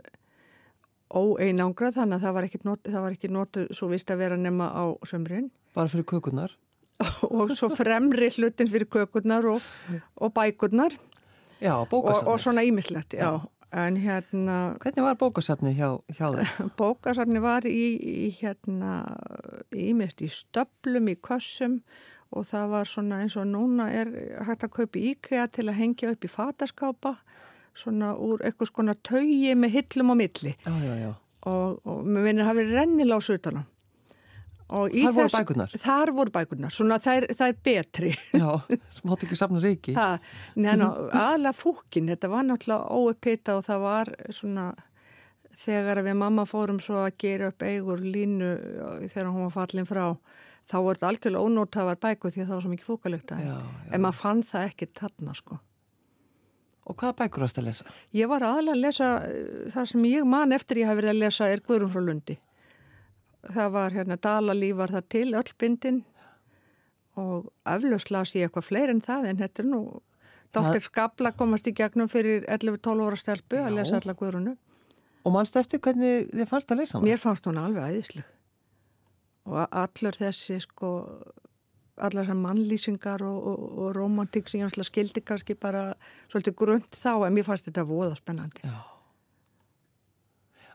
óeinangrað 1.09 1.95
þannig 1.99 2.17
að 2.19 2.25
það 2.25 2.33
var 2.37 2.47
ekki, 2.47 2.59
not, 2.67 2.81
það 2.85 3.03
var 3.05 3.15
ekki 3.15 3.29
notu 3.33 3.67
svo 3.73 3.89
vist 3.89 4.11
að 4.13 4.19
vera 4.23 4.37
nema 4.37 4.67
á 4.73 4.83
sömrin 5.09 5.49
Bara 5.77 5.89
fyrir 5.89 6.05
kökunar. 6.09 6.55
og 7.29 7.53
svo 7.57 7.69
fremri 7.73 8.29
hlutin 8.35 8.69
fyrir 8.69 8.89
kökurnar 8.91 9.45
og, 9.49 9.61
og 10.19 10.33
bækurnar 10.35 10.95
Já, 11.61 11.73
og, 11.81 11.87
bókasafnið. 11.91 12.29
og 12.33 12.39
svona 12.39 12.63
ímislegt, 12.65 13.13
já. 13.19 13.29
En 13.71 13.97
hérna, 14.01 14.75
Hvernig 14.81 15.03
var 15.05 15.17
bókasafnið 15.21 15.75
hjá, 15.77 15.89
hjá 16.17 16.27
þeim? 16.33 16.69
bókasafni 16.81 17.41
var 17.43 17.67
í, 17.69 17.83
í 18.01 18.29
hérna, 18.39 19.03
ímest 19.77 20.23
í 20.25 20.29
stöplum, 20.33 21.11
í 21.11 21.17
kössum 21.21 21.79
og 22.33 22.45
það 22.49 22.71
var 22.73 22.89
svona 22.89 23.21
eins 23.23 23.35
og 23.37 23.45
núna 23.49 23.87
er 23.93 24.09
hægt 24.45 24.65
að 24.65 24.73
kaupa 24.79 25.01
íkja 25.01 25.47
til 25.53 25.67
að 25.69 25.79
hengja 25.81 26.11
upp 26.13 26.25
í 26.25 26.29
fataskápa 26.29 27.15
svona 27.77 28.15
úr 28.17 28.41
eitthvað 28.45 28.71
skona 28.71 28.95
taugi 29.05 29.53
með 29.57 29.75
hillum 29.77 30.13
á 30.13 30.15
milli 30.19 30.53
Já, 30.65 30.73
já, 30.73 30.93
já. 31.05 31.11
og, 31.49 31.79
og 31.85 32.01
mér 32.05 32.25
minnir 32.27 32.49
hafi 32.49 32.65
rennilás 32.69 33.29
utanum 33.33 33.65
Og 34.69 34.91
Þar 34.93 35.13
voru 35.15 35.25
þessu- 35.25 35.39
bækurnar? 35.39 35.71
Þar 35.81 36.11
voru 36.13 36.31
bækurnar, 36.35 36.73
svona 36.75 36.97
það 37.01 37.15
er, 37.17 37.25
það 37.39 37.47
er 37.47 37.55
betri. 37.65 38.09
Já, 38.37 38.49
sem 38.93 39.09
hátt 39.09 39.23
ekki 39.25 39.37
safna. 39.39 39.61
Það, 39.63 40.19
neina, 40.61 40.89
aðlega 41.09 41.53
fúkin, 41.57 42.09
þetta 42.11 42.29
var 42.29 42.43
náttúrulega 42.45 42.99
óupita 42.99 43.55
og 43.57 43.63
það 43.65 43.79
var 43.87 44.11
svona, 44.29 44.65
þegar 45.65 46.03
við 46.05 46.19
mamma 46.21 46.45
fórum 46.45 46.77
svo 46.79 46.99
að 47.01 47.17
gera 47.25 47.47
upp 47.49 47.65
eigur 47.65 48.03
línu 48.05 48.51
þegar 49.09 49.31
hún 49.33 49.47
var 49.47 49.55
fallin 49.57 49.89
frá, 49.89 50.03
þá 50.69 50.75
voru 50.85 50.99
þetta 50.99 51.09
algjörlega 51.09 51.47
ónótafar 51.49 51.97
bækur 52.05 52.31
því 52.35 52.43
að 52.43 52.45
það 52.51 52.53
var 52.59 52.61
svo 52.67 52.73
mikið 52.75 52.89
fúkalegt 52.91 53.33
að 53.33 53.41
Já, 53.47 53.55
já. 53.57 53.89
En 53.97 54.01
maður 54.05 54.19
fann 54.21 54.43
það 54.51 54.67
ekki 54.69 54.89
þarna, 55.01 55.33
sko. 55.39 55.57
Og 56.89 56.95
hvaða 56.97 57.17
bækur 57.23 57.43
varst 57.45 57.57
að 57.61 57.67
lesa? 57.71 57.85
Ég 58.17 58.29
var 58.31 58.45
aðalega 58.45 58.77
að 58.77 58.83
lesa, 58.85 59.09
eh, 59.25 59.65
það 59.73 59.89
sem 59.91 60.05
ég 60.09 60.29
man 60.29 60.53
eftir 60.53 60.77
ég 60.81 60.87
hafi 60.89 61.01
verið 61.01 61.11
að 61.15 61.19
lesa 61.25 61.49
er 61.49 61.59
Guðrún 61.65 61.89
frá 61.93 62.01
Lundi. 62.05 62.37
Það 63.47 63.69
var 63.75 63.95
hérna 63.95 64.17
Dalalíf 64.19 64.75
var 64.75 64.91
það 64.91 65.05
til, 65.15 65.27
öll 65.39 65.53
bindin 65.61 65.99
og 67.19 67.49
eflaust 67.67 68.11
las 68.11 68.33
ég 68.35 68.47
eitthvað 68.47 68.67
fleiri 68.67 68.95
en 68.95 69.03
það 69.03 69.29
en 69.29 69.39
þetta 69.39 69.63
er 69.63 69.67
nú, 69.67 69.81
Dr. 70.55 70.79
Skabla 70.83 71.31
komast 71.37 71.67
í 71.69 71.73
gegnum 71.75 72.09
fyrir 72.11 72.43
11-12 72.47 73.05
ára 73.05 73.19
stelpu 73.19 73.59
að 73.59 73.71
Já. 73.71 73.75
lesa 73.77 73.99
alla 73.99 74.15
Guðrúnu. 74.17 74.55
Og 75.27 75.35
mannstu 75.35 75.59
eftir 75.59 75.81
hvernig 75.83 76.29
þið 76.31 76.49
fannst 76.49 76.71
að 76.71 76.81
lesa 76.81 76.97
hana? 76.97 77.07
Mér 77.07 77.21
fannst 77.21 77.47
hún 77.47 77.59
alveg 77.61 77.89
æðisleg 77.91 78.27
og 79.49 79.65
allur 79.65 80.17
þessi 80.19 80.59
sko, 80.61 80.89
allar 81.99 82.25
þessar 82.25 82.39
mannlýsingar 82.39 83.23
og, 83.25 83.39
og, 83.51 83.65
og 83.83 83.89
romantík 83.97 84.49
sem 84.49 84.61
ég 84.61 84.87
skildi 84.87 85.23
kannski 85.25 85.55
bara 85.59 85.93
svolítið 86.29 86.57
grönt 86.59 86.97
þá 86.97 87.13
en 87.25 87.35
mér 87.35 87.47
fannst 87.47 87.69
þetta 87.69 87.87
voða 87.89 88.17
spennandi. 88.19 88.63
Já. 88.63 88.79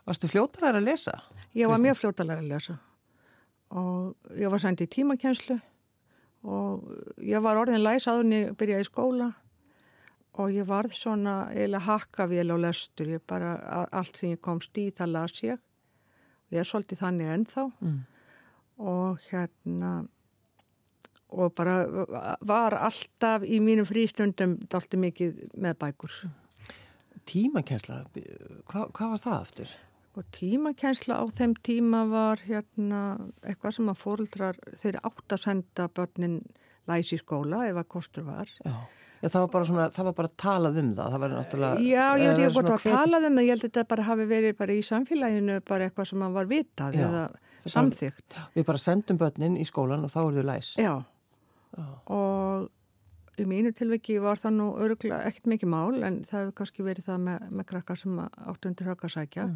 Varstu 0.05 0.29
fljótalega 0.29 0.81
að 0.81 0.89
lesa? 0.89 1.15
Ég 1.55 1.71
var 1.71 1.79
mjög 1.81 2.01
fljótalega 2.01 2.43
að 2.43 2.51
lesa. 2.51 2.77
Og 3.75 4.35
ég 4.37 4.51
var 4.51 4.61
sændi 4.61 4.85
í 4.85 4.91
tímakjenslu 4.91 5.57
og 6.45 6.83
ég 7.25 7.41
var 7.41 7.57
orðin 7.57 7.81
læs 7.81 8.05
ég 8.05 8.51
byrjaði 8.59 8.85
í 8.85 8.89
skóla. 8.89 9.31
Og 10.35 10.51
ég 10.51 10.67
varð 10.67 10.91
svona 10.91 11.47
eiginlega 11.53 11.87
hakkavél 11.87 12.51
á 12.51 12.57
lestur, 12.59 13.07
ég 13.07 13.23
bara 13.25 13.55
allt 13.91 14.17
sem 14.17 14.35
ég 14.35 14.41
komst 14.43 14.75
í 14.77 14.91
það 14.91 15.13
las 15.13 15.43
ég. 15.43 15.61
Ég 16.51 16.59
er 16.59 16.67
svolítið 16.67 16.99
þannig 16.99 17.31
ennþá. 17.31 17.71
Mm. 17.79 18.03
og 18.77 19.19
hérna 19.31 20.07
og 21.35 21.53
bara 21.55 21.85
var 22.41 22.75
alltaf 22.77 23.43
í 23.43 23.59
mínum 23.63 23.87
frístundum 23.87 24.57
dálti 24.71 24.99
mikið 24.99 25.41
með 25.57 25.77
bækur. 25.81 26.17
Tímakensla, 27.25 28.03
Hva, 28.69 28.85
hvað 28.93 29.15
var 29.15 29.21
það 29.23 29.39
aftur? 29.39 29.71
Og 30.15 30.23
tímakensla 30.31 31.17
á 31.19 31.23
þeim 31.35 31.53
tíma 31.65 32.05
var 32.07 32.39
hérna 32.47 32.99
eitthvað 33.43 33.73
sem 33.77 33.89
að 33.91 33.97
fóruldrar 33.99 34.59
þeir 34.79 34.99
átt 35.03 35.35
að 35.35 35.41
senda 35.43 35.87
börnin 35.91 36.37
læs 36.87 37.11
í 37.11 37.17
skóla 37.19 37.65
ef 37.67 37.79
að 37.81 37.89
kostur 37.97 38.23
var. 38.29 38.51
Já. 38.63 38.75
Já, 39.23 39.29
það 39.31 39.41
var 39.41 39.49
bara 39.55 39.65
svona, 39.65 39.85
það 39.95 40.05
var 40.05 40.13
bara 40.19 40.29
talað 40.37 40.75
um 40.81 40.89
það, 40.93 41.11
það 41.13 41.21
var 41.23 41.31
náttúrulega... 41.33 41.83
Já, 41.87 42.05
ég 42.19 42.27
veit 42.27 42.39
ekki 42.43 42.53
hvort 42.53 42.67
svona 42.67 42.75
að 42.75 42.83
tala 42.99 43.19
um 43.23 43.37
það, 43.39 43.45
ég 43.45 43.51
held 43.55 43.63
að 43.63 43.69
þetta 43.69 43.83
bara 43.91 44.05
hafi 44.09 44.25
verið 44.29 44.55
bara 44.59 44.75
í 44.75 44.83
samfélaginu 44.85 45.55
bara 45.71 45.87
eitthvað 45.87 46.09
sem 46.11 46.25
að 46.27 46.35
var 46.35 46.49
vitað 46.51 46.97
Já, 46.99 47.05
eða 47.07 47.23
það- 47.63 47.73
samþygt. 47.75 48.35
Við 48.55 48.65
bara 48.67 48.83
sendum 48.85 49.17
börnin 49.23 49.55
í 49.57 49.65
skólan 49.65 50.05
og 50.05 50.13
þá 50.13 50.19
eru 50.25 50.43
þau 50.43 50.47
læs. 50.51 50.69
Já, 50.77 50.93
og 52.11 52.69
í 53.41 53.47
mínu 53.49 53.71
tilviki 53.75 54.19
var 54.23 54.39
það 54.39 54.53
nú 54.59 54.67
öruglega 54.83 55.23
ekkert 55.27 55.49
mikið 55.51 55.71
mál 55.73 55.97
en 56.07 56.21
það 56.27 56.39
hefur 56.45 56.55
kannski 56.61 56.85
verið 56.85 57.09
það 57.09 57.25
með, 57.25 57.49
með 57.57 57.67
krakkar 57.71 57.99
sem 57.99 58.21
áttu 58.21 58.69
undir 58.69 58.91
höggasækja. 58.91 59.47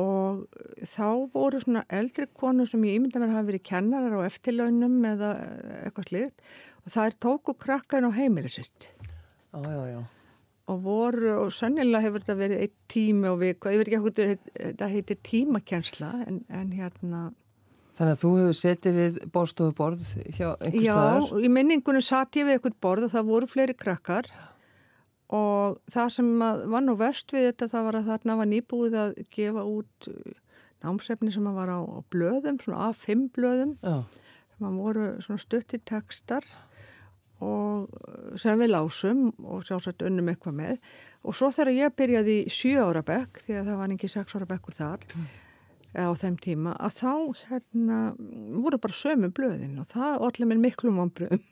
Og 0.00 0.46
þá 0.88 1.08
voru 1.34 1.60
svona 1.60 1.82
eldri 1.92 2.24
konur 2.32 2.68
sem 2.70 2.80
ég 2.88 2.96
ímynda 2.96 3.20
mér 3.20 3.34
hafa 3.34 3.48
verið 3.50 3.64
kennarar 3.68 4.14
á 4.16 4.28
eftirlaunum 4.28 4.94
eða 5.10 5.32
eitthvað 5.82 6.08
sliðt 6.08 6.46
og 6.86 6.94
það 6.94 7.10
er 7.10 7.16
tóku 7.26 7.54
krakkan 7.60 8.08
á 8.08 8.10
heimili 8.16 8.48
sitt 8.52 8.88
Já, 9.52 9.60
já, 9.68 9.82
já. 9.92 10.00
og 10.72 10.78
voru, 10.86 11.34
og 11.42 11.52
sannilega 11.52 12.06
hefur 12.06 12.24
þetta 12.24 12.38
verið 12.40 12.62
eitt 12.64 12.76
tími 12.88 13.28
og 13.28 13.36
viku, 13.42 13.68
ég 13.68 13.82
veit 13.82 13.90
ekki 13.90 14.00
hvað 14.00 14.48
þetta 14.56 14.88
heitir 14.94 15.18
tímakensla 15.28 16.12
en, 16.24 16.40
en 16.48 16.72
hérna, 16.72 17.22
Þannig 17.92 18.14
að 18.16 18.20
þú 18.22 18.30
hefur 18.38 18.56
setið 18.56 18.94
við 18.96 19.16
borstofuborð 19.34 20.06
hjá 20.32 20.46
einhver 20.54 20.78
já, 20.80 20.94
staðar. 20.96 21.42
í 21.44 21.50
minningunum 21.52 22.04
satt 22.06 22.38
ég 22.40 22.48
við 22.48 22.56
eitthvað 22.56 22.78
borð 22.86 23.04
og 23.10 23.12
það 23.12 23.28
voru 23.28 23.50
fleiri 23.52 23.74
krakkar 23.76 24.30
og 25.32 25.78
það 25.92 26.10
sem 26.16 26.30
var 26.42 26.84
nú 26.84 26.96
verst 27.00 27.32
við 27.32 27.48
þetta 27.50 27.70
það 27.72 27.86
var 27.86 27.98
að 27.98 28.10
þarna 28.10 28.38
var 28.40 28.50
nýbúið 28.50 28.96
að 29.00 29.14
gefa 29.32 29.64
út 29.68 30.08
uh, 30.10 30.34
námsefni 30.84 31.32
sem 31.32 31.46
var 31.56 31.72
á, 31.72 31.80
á 31.80 31.98
blöðum, 32.12 32.58
svona 32.60 32.90
A5 32.90 33.30
blöðum. 33.36 33.76
Já, 33.80 34.02
sem 34.58 34.76
voru 34.82 35.08
svona 35.24 35.42
stutti 35.42 35.80
tekstar 35.88 36.46
og 37.42 37.88
uh, 37.88 38.34
sem 38.40 38.60
við 38.60 38.74
lásum 38.74 39.30
og 39.40 39.64
sjálfsagt 39.66 40.04
unnum 40.04 40.28
eitthvað 40.32 40.58
með. 40.58 40.92
Og 41.24 41.38
svo 41.38 41.48
þegar 41.54 41.78
ég 41.78 41.96
byrjaði 41.96 42.36
í 42.42 42.52
7 42.52 42.76
ára 42.82 43.04
bekk 43.06 43.44
því 43.46 43.56
að 43.60 43.70
það 43.70 43.80
var 43.80 43.96
ekki 43.96 44.12
6 44.12 44.36
ára 44.36 44.50
bekkur 44.52 44.76
þar 44.76 45.08
eða 45.92 46.12
á 46.12 46.14
þeim 46.16 46.36
tíma 46.40 46.76
að 46.80 46.94
þá 47.02 47.12
hérna 47.50 47.96
voru 48.64 48.78
bara 48.80 48.96
sömu 48.96 49.28
blöðin 49.36 49.80
og 49.80 49.90
það 49.92 50.24
allir 50.28 50.48
mér 50.48 50.62
miklum 50.62 51.00
vonbröðum 51.00 51.42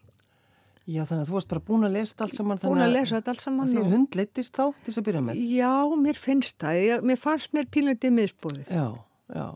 já, 0.90 1.02
þannig 1.06 1.22
að 1.24 1.30
þú 1.30 1.36
varst 1.36 1.50
bara 1.52 1.62
búin 1.70 1.86
að 1.86 1.94
lesa 1.96 2.24
allt 2.24 2.36
saman. 2.36 2.60
búin 2.64 2.82
að 2.84 2.92
lesa 2.96 3.20
alls 3.22 3.44
saman 3.46 3.70
Þér 3.70 3.84
og- 3.84 3.90
hund 3.94 4.16
leittist 4.18 4.56
þá 4.58 4.64
til 4.72 4.90
þess 4.90 5.00
að 5.02 5.06
byrja 5.08 5.22
með? 5.28 5.40
Já, 5.54 5.72
mér 6.04 6.18
finnst 6.18 6.58
það, 6.58 6.80
ég, 6.88 7.04
mér 7.10 7.20
fannst 7.20 7.52
mér 7.56 7.66
pílundið 7.76 8.14
miðspóðið 8.18 8.70
Já, 8.74 8.86
já. 9.34 9.48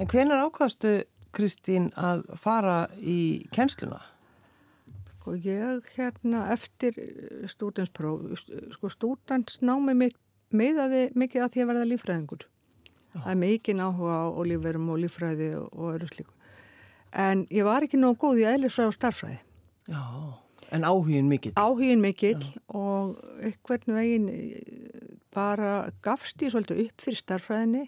En 0.00 0.06
hvenar 0.10 0.42
ákvaðstu, 0.48 0.92
Kristín, 1.36 1.90
að 2.00 2.24
fara 2.40 2.88
í 2.98 3.46
kennsluna? 3.54 4.00
Sko 5.20 5.34
ég 5.42 5.82
hérna 5.96 6.44
eftir 6.54 6.96
stúdenspróf, 7.50 8.44
sko 8.76 8.90
stúdensnámi 8.92 9.94
mitt 9.98 10.16
miðaði 10.54 11.10
mikið 11.18 11.42
að 11.44 11.52
því 11.54 11.62
að 11.64 11.70
verða 11.72 11.88
lífræðingur. 11.90 12.44
Það 13.16 13.30
er 13.32 13.40
mikið 13.40 13.80
áhuga 13.82 14.16
á 14.22 14.40
lífverum 14.46 14.90
og 14.92 15.00
lífræði 15.02 15.48
og, 15.58 15.68
öðru 15.94 16.08
slíku. 16.12 16.32
En 17.16 17.46
ég 17.50 17.64
var 17.64 17.82
ekki 17.86 17.98
nógu 17.98 18.18
góð 18.22 18.42
í 18.42 18.46
eðlisfræði 18.52 18.92
og 18.92 18.96
starfræði. 18.98 19.38
Já. 19.86 20.04
En 20.74 20.84
áhugin 20.84 21.28
mikill? 21.30 21.54
Áhugin 21.54 22.00
mikill 22.02 22.42
og 22.74 23.20
einhvern 23.38 23.94
veginn 23.94 24.30
eh, 24.32 24.56
bara 25.34 25.92
gafst 26.02 26.42
ég 26.42 26.50
svolítið 26.50 26.88
upp 26.88 27.04
fyrir 27.04 27.20
starfræðinni. 27.20 27.84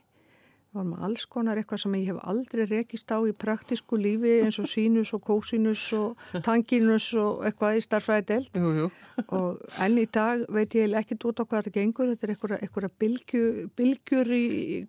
Var 0.77 0.85
með 0.85 1.05
alls 1.09 1.25
konar 1.27 1.59
eitthvað 1.59 1.81
sem 1.83 1.95
ég 1.97 2.11
hef 2.13 2.19
aldrei 2.29 2.67
rekist 2.69 3.11
á 3.11 3.19
í 3.25 3.33
praktísku 3.35 3.99
lífi 3.99 4.35
eins 4.45 4.61
og 4.61 4.69
sínus 4.69 5.15
og 5.17 5.25
kósinus 5.27 5.83
og 5.97 6.21
tanginus 6.47 7.09
og 7.19 7.43
eitthvað 7.49 7.81
í 7.81 7.85
starfræði 7.89 8.27
delt. 8.31 8.61
Jú, 8.63 8.75
jú. 8.85 8.91
og 9.39 9.81
enn 9.83 9.99
í 9.99 10.07
dag 10.15 10.45
veit 10.55 10.77
ég 10.79 10.95
ekki 11.01 11.19
út 11.19 11.43
á 11.43 11.49
hvað 11.49 11.65
þetta 11.65 11.77
gengur, 11.81 12.13
þetta 12.13 12.29
er 12.29 12.35
einhverja, 12.37 12.61
einhverja 12.63 12.93
bylgju, 13.03 13.47
bylgjur 13.81 14.37
í 14.39 14.45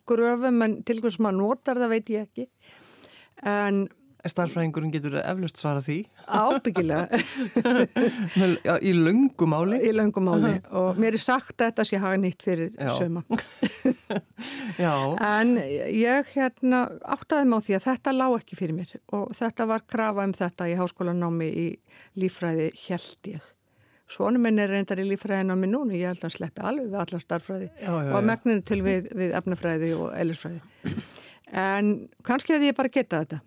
gröfum 0.05 0.61
en 0.67 0.81
til 0.85 0.99
hvers 1.01 1.17
maður 1.17 1.41
notar 1.41 1.81
það 1.81 1.95
veit 1.95 2.13
ég 2.13 2.27
ekki 2.27 2.49
en 3.47 3.87
Starfræðingurinn 4.27 4.91
getur 4.91 5.13
eflust 5.21 5.59
svara 5.61 5.79
því. 5.83 6.01
Ábyggilega. 6.27 7.19
Já, 8.67 8.73
í 8.83 8.91
löngu 8.91 9.47
máli. 9.47 9.79
í 9.87 9.93
löngum 9.95 10.27
máli. 10.27 10.57
Og 10.75 10.99
mér 10.99 11.15
er 11.15 11.23
sagt 11.23 11.55
að 11.55 11.69
þetta 11.69 11.85
sé 11.87 12.01
hafa 12.03 12.17
nýtt 12.19 12.43
fyrir 12.43 12.73
Já. 12.75 12.91
söma 12.97 13.23
Já, 14.83 14.91
en 15.23 15.55
ég 15.59 16.33
hérna 16.33 16.81
áttaði 17.07 17.47
mig 17.47 17.63
á 17.63 17.65
því 17.67 17.77
að 17.77 17.85
þetta 17.87 18.15
lá 18.17 18.25
ekki 18.33 18.59
fyrir 18.59 18.75
mér. 18.75 18.91
Og 19.15 19.31
þetta 19.39 19.69
var 19.71 19.85
krafa 19.87 20.27
um 20.27 20.35
þetta 20.35 20.67
í 20.67 20.75
háskólanámi 20.79 21.47
í 21.47 21.65
lífræði 22.19 22.69
held 22.87 23.31
ég. 23.31 23.47
Svonum 24.09 24.41
minn 24.41 24.59
er 24.59 24.71
reyndar 24.73 24.99
í 24.99 25.05
lífræðinámi 25.05 25.67
núna, 25.69 25.93
ég 25.93 26.09
held 26.09 26.23
að 26.23 26.25
hann 26.25 26.33
sleppi 26.33 26.63
alveg 26.65 26.87
við 26.89 27.01
alla 27.03 27.19
starffræði 27.21 27.67
Já, 27.69 27.91
já, 27.93 28.07
og 28.09 28.15
að 28.17 28.25
megninu 28.31 28.63
til 28.65 28.79
við, 28.81 29.11
við 29.19 29.35
efnafræði 29.37 29.91
og 29.99 30.07
ellisfræði. 30.17 30.95
En 31.53 31.91
kannski 32.25 32.55
hefði 32.55 32.71
ég 32.71 32.77
bara 32.79 32.91
getað 32.93 33.25
þetta. 33.27 33.39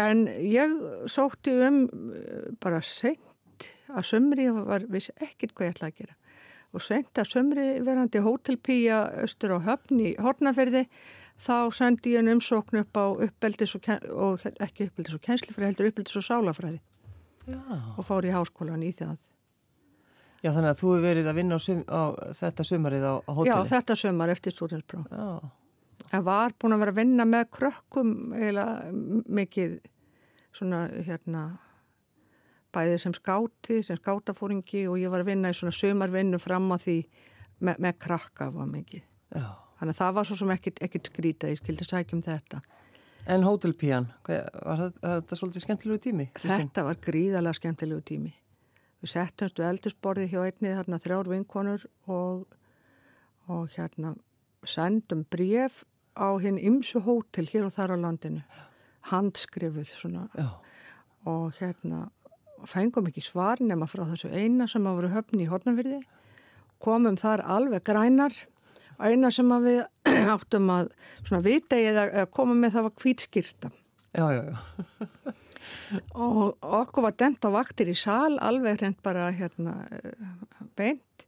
En 0.00 0.24
ég 0.28 0.72
sótti 1.10 1.52
um 1.66 1.84
eh, 1.84 2.50
bara 2.62 2.80
seint 2.84 3.70
að 3.92 4.08
sömri 4.08 4.48
og 4.50 4.64
var 4.70 4.86
viss 4.90 5.12
ekkit 5.20 5.52
hvað 5.52 5.68
ég 5.68 5.74
ætlaði 5.76 5.92
að 5.92 5.98
gera. 6.02 6.16
Og 6.72 6.80
seint 6.80 7.18
að 7.20 7.28
sömri 7.28 7.66
verandi 7.84 8.22
hótelpíja 8.24 9.02
austur 9.20 9.52
á 9.52 9.58
höfn 9.66 10.00
í 10.00 10.14
Hortnaferði 10.16 10.86
þá 11.42 11.56
sendi 11.76 12.14
ég 12.14 12.22
en 12.22 12.32
umsókn 12.38 12.80
upp 12.80 12.96
á 12.96 13.06
uppeldis 13.26 13.76
og, 13.76 13.90
og 14.14 14.46
ekki 14.62 14.88
uppeldis 14.88 15.18
og 15.18 15.24
kennslifræði, 15.26 15.68
heldur 15.68 15.90
uppeldis 15.90 16.16
og 16.20 16.24
sálafræði 16.24 16.80
já. 17.50 17.60
og 17.98 18.06
fór 18.06 18.28
í 18.28 18.32
háskólan 18.32 18.86
í 18.86 18.92
það. 18.96 19.18
Já, 20.42 20.50
þannig 20.50 20.70
að 20.72 20.78
þú 20.80 20.88
hefur 20.90 21.04
verið 21.06 21.28
að 21.30 21.36
vinna 21.38 21.58
á, 21.58 21.60
sum, 21.62 21.82
á 21.86 22.02
þetta 22.34 22.64
sumarið 22.66 23.04
á, 23.06 23.14
á 23.22 23.30
Já, 23.30 23.34
hóteli. 23.36 23.68
þetta 23.70 23.98
sömar 24.00 24.32
eftir 24.32 24.56
stúdinspróf. 24.56 25.04
Já. 25.12 25.61
Það 26.12 26.24
var 26.28 26.54
búin 26.60 26.74
að 26.76 26.82
vera 26.84 26.92
að 26.92 26.98
vinna 27.00 27.24
með 27.28 27.44
krökkum 27.56 28.10
m- 28.36 29.22
mikið 29.32 29.78
svona 30.52 30.82
hérna 31.06 31.44
bæðið 32.72 32.98
sem 33.04 33.14
skáti, 33.16 33.78
sem 33.84 33.96
skátafóringi 34.00 34.86
og 34.88 34.98
ég 35.00 35.12
var 35.12 35.24
að 35.24 35.30
vinna 35.32 35.52
í 35.52 35.56
svona 35.56 35.72
sömarvinnu 35.76 36.40
fram 36.40 36.70
að 36.76 36.86
því 36.86 36.96
með, 37.64 37.80
með 37.84 37.98
krakka 38.04 38.50
var 38.52 38.68
mikið. 38.68 39.02
Já. 39.32 39.46
Þannig 39.80 39.96
að 39.96 39.98
það 40.02 40.14
var 40.18 40.28
svo 40.28 40.36
sem 40.38 40.52
ekkit 40.54 41.08
skrýta, 41.10 41.50
ég 41.50 41.60
skildi 41.60 41.88
sækjum 41.88 42.22
þetta. 42.24 42.60
En 43.32 43.44
hótelpíjan, 43.46 44.08
var 44.28 44.80
þetta, 45.00 45.36
svolítið 45.38 45.64
skemmtilegu 45.64 46.00
tími? 46.02 46.26
Þetta 46.42 46.84
var 46.88 46.98
gríðalega 47.02 47.58
skemmtilegu 47.58 48.02
tími. 48.06 48.32
Við 49.02 49.12
settumst 49.14 49.58
við 49.58 49.68
eldusborði 49.68 50.28
hjá 50.30 50.40
einnið 50.46 50.76
þarna 50.78 50.98
þrjár 51.02 51.30
vinkonur 51.32 51.86
og, 52.10 52.44
og 53.50 53.70
hérna 53.74 54.14
sendum 54.66 55.24
bref 55.30 55.82
á 56.16 56.28
hinn 56.42 56.60
ymsu 56.60 57.02
hótel 57.04 57.48
hér 57.50 57.66
og 57.68 57.74
þar 57.74 57.94
á 57.94 57.96
landinu. 58.06 58.42
Handskrifuð 59.10 59.92
svona. 59.96 60.28
Já. 60.38 60.48
Og 61.26 61.58
hérna 61.58 62.08
fengum 62.68 63.08
ekki 63.10 63.24
svar 63.24 63.62
nema 63.62 63.88
frá 63.90 64.04
þessu 64.06 64.30
eina 64.30 64.68
sem 64.70 64.86
að 64.86 64.98
voru 65.00 65.12
höfni 65.16 65.46
í 65.46 65.50
Hortnafyrði. 65.50 66.00
Komum 66.82 67.18
þar 67.18 67.44
alveg 67.46 67.84
grænar 67.86 68.34
eina 69.02 69.30
sem 69.34 69.50
að 69.54 69.68
við 69.68 69.80
áttum 70.34 70.70
að 70.72 70.90
svona 71.22 71.42
vita 71.44 71.78
eða 71.78 72.26
koma 72.34 72.56
með 72.58 72.76
það 72.76 72.86
var 72.88 72.98
kvítskýrta 73.02 73.72
og 76.12 76.56
okkur 76.60 77.06
var 77.06 77.16
demt 77.18 77.46
á 77.46 77.50
vaktir 77.54 77.90
í 77.92 77.96
sal 77.96 78.36
alveg 78.42 78.80
hreint 78.80 79.00
bara 79.04 79.30
hérna 79.34 79.78
beint 80.78 81.26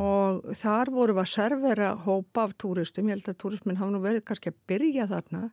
og 0.00 0.48
þar 0.58 0.90
voru 0.94 1.14
að 1.20 1.30
servera 1.30 1.92
hópa 2.06 2.48
af 2.48 2.56
túristum, 2.58 3.08
ég 3.08 3.18
held 3.18 3.30
að 3.30 3.40
túrismin 3.44 3.78
hafa 3.78 3.94
nú 3.94 4.02
verið 4.02 4.24
kannski 4.26 4.50
að 4.50 4.60
byrja 4.70 5.06
þarna. 5.12 5.44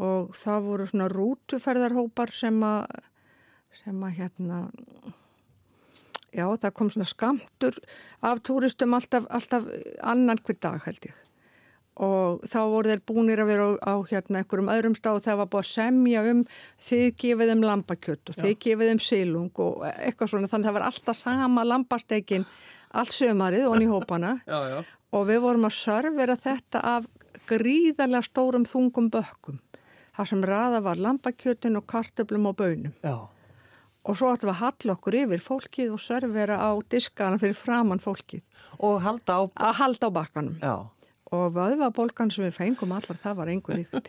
Og 0.00 0.34
það 0.38 0.66
voru 0.66 0.86
svona 0.88 1.08
rútuferðarhópar 1.10 2.32
sem 2.34 2.58
að 2.64 2.86
sem 3.84 4.02
að 4.02 4.16
hérna 4.18 4.60
já 6.34 6.46
það 6.46 6.74
kom 6.76 6.90
svona 6.92 7.08
skamtur 7.08 7.78
af 8.26 8.42
túristum 8.46 8.94
alltaf, 8.96 9.26
alltaf 9.30 9.66
annan 10.02 10.40
hver 10.44 10.58
dag 10.62 10.80
held 10.86 11.10
ég. 11.10 11.18
Og 12.00 12.44
þá 12.48 12.60
voru 12.70 12.88
þeir 12.88 13.02
búinir 13.06 13.42
að 13.42 13.50
vera 13.50 13.64
á, 13.66 13.70
á 13.92 13.94
hérna 14.08 14.40
einhverjum 14.40 14.70
öðrum 14.72 14.96
stað 14.96 15.18
og 15.18 15.24
það 15.26 15.40
var 15.40 15.48
búin 15.52 15.64
að 15.64 15.70
semja 15.70 16.22
um 16.30 16.42
þið 16.86 17.06
gefið 17.22 17.52
þeim 17.52 17.64
lambakjött 17.66 18.30
og 18.32 18.38
þið 18.38 18.54
gefið 18.64 18.92
þeim 18.92 19.02
sílung 19.04 19.62
og 19.66 19.84
eitthvað 19.90 20.32
svona. 20.32 20.50
Þannig 20.50 20.64
að 20.64 20.70
það 20.70 20.78
var 20.78 20.86
alltaf 20.88 21.20
sama 21.20 21.66
lambastekin 21.66 22.46
allt 22.90 23.14
sömarið 23.14 23.66
og 23.70 23.82
í 23.82 23.88
hópana 23.94 24.36
já, 24.46 24.60
já. 24.74 24.78
og 25.12 25.26
við 25.30 25.42
vorum 25.46 25.66
að 25.68 25.76
servera 25.78 26.38
þetta 26.38 26.84
af 26.96 27.10
gríðarlega 27.50 28.26
stórum 28.26 28.68
þungum 28.68 29.10
bökkum 29.12 29.60
þar 30.16 30.30
sem 30.32 30.42
raða 30.44 30.80
var 30.84 31.00
lambakjöttin 31.00 31.78
og 31.80 31.86
kartöblum 31.90 32.50
og 32.50 32.58
bönum 32.60 32.96
já 33.02 33.28
og 34.08 34.16
svo 34.16 34.30
ættum 34.32 34.48
við 34.48 34.54
að 34.54 34.62
halla 34.62 34.94
okkur 34.96 35.16
yfir 35.18 35.42
fólkið 35.44 35.92
og 35.94 36.00
servera 36.02 36.56
á 36.56 36.70
diskana 36.92 37.40
fyrir 37.40 37.56
framann 37.58 38.00
fólkið. 38.02 38.42
Og 38.80 39.00
halda 39.04 39.36
á... 39.36 39.72
Halda 39.76 40.08
á 40.08 40.10
bakkanum. 40.14 40.56
Og 41.30 41.52
vöðvabólkan 41.54 42.32
sem 42.34 42.42
við 42.42 42.56
fengum 42.56 42.94
allar, 42.96 43.18
það 43.20 43.36
var 43.38 43.50
einhver 43.52 43.76
líkt. 43.78 44.08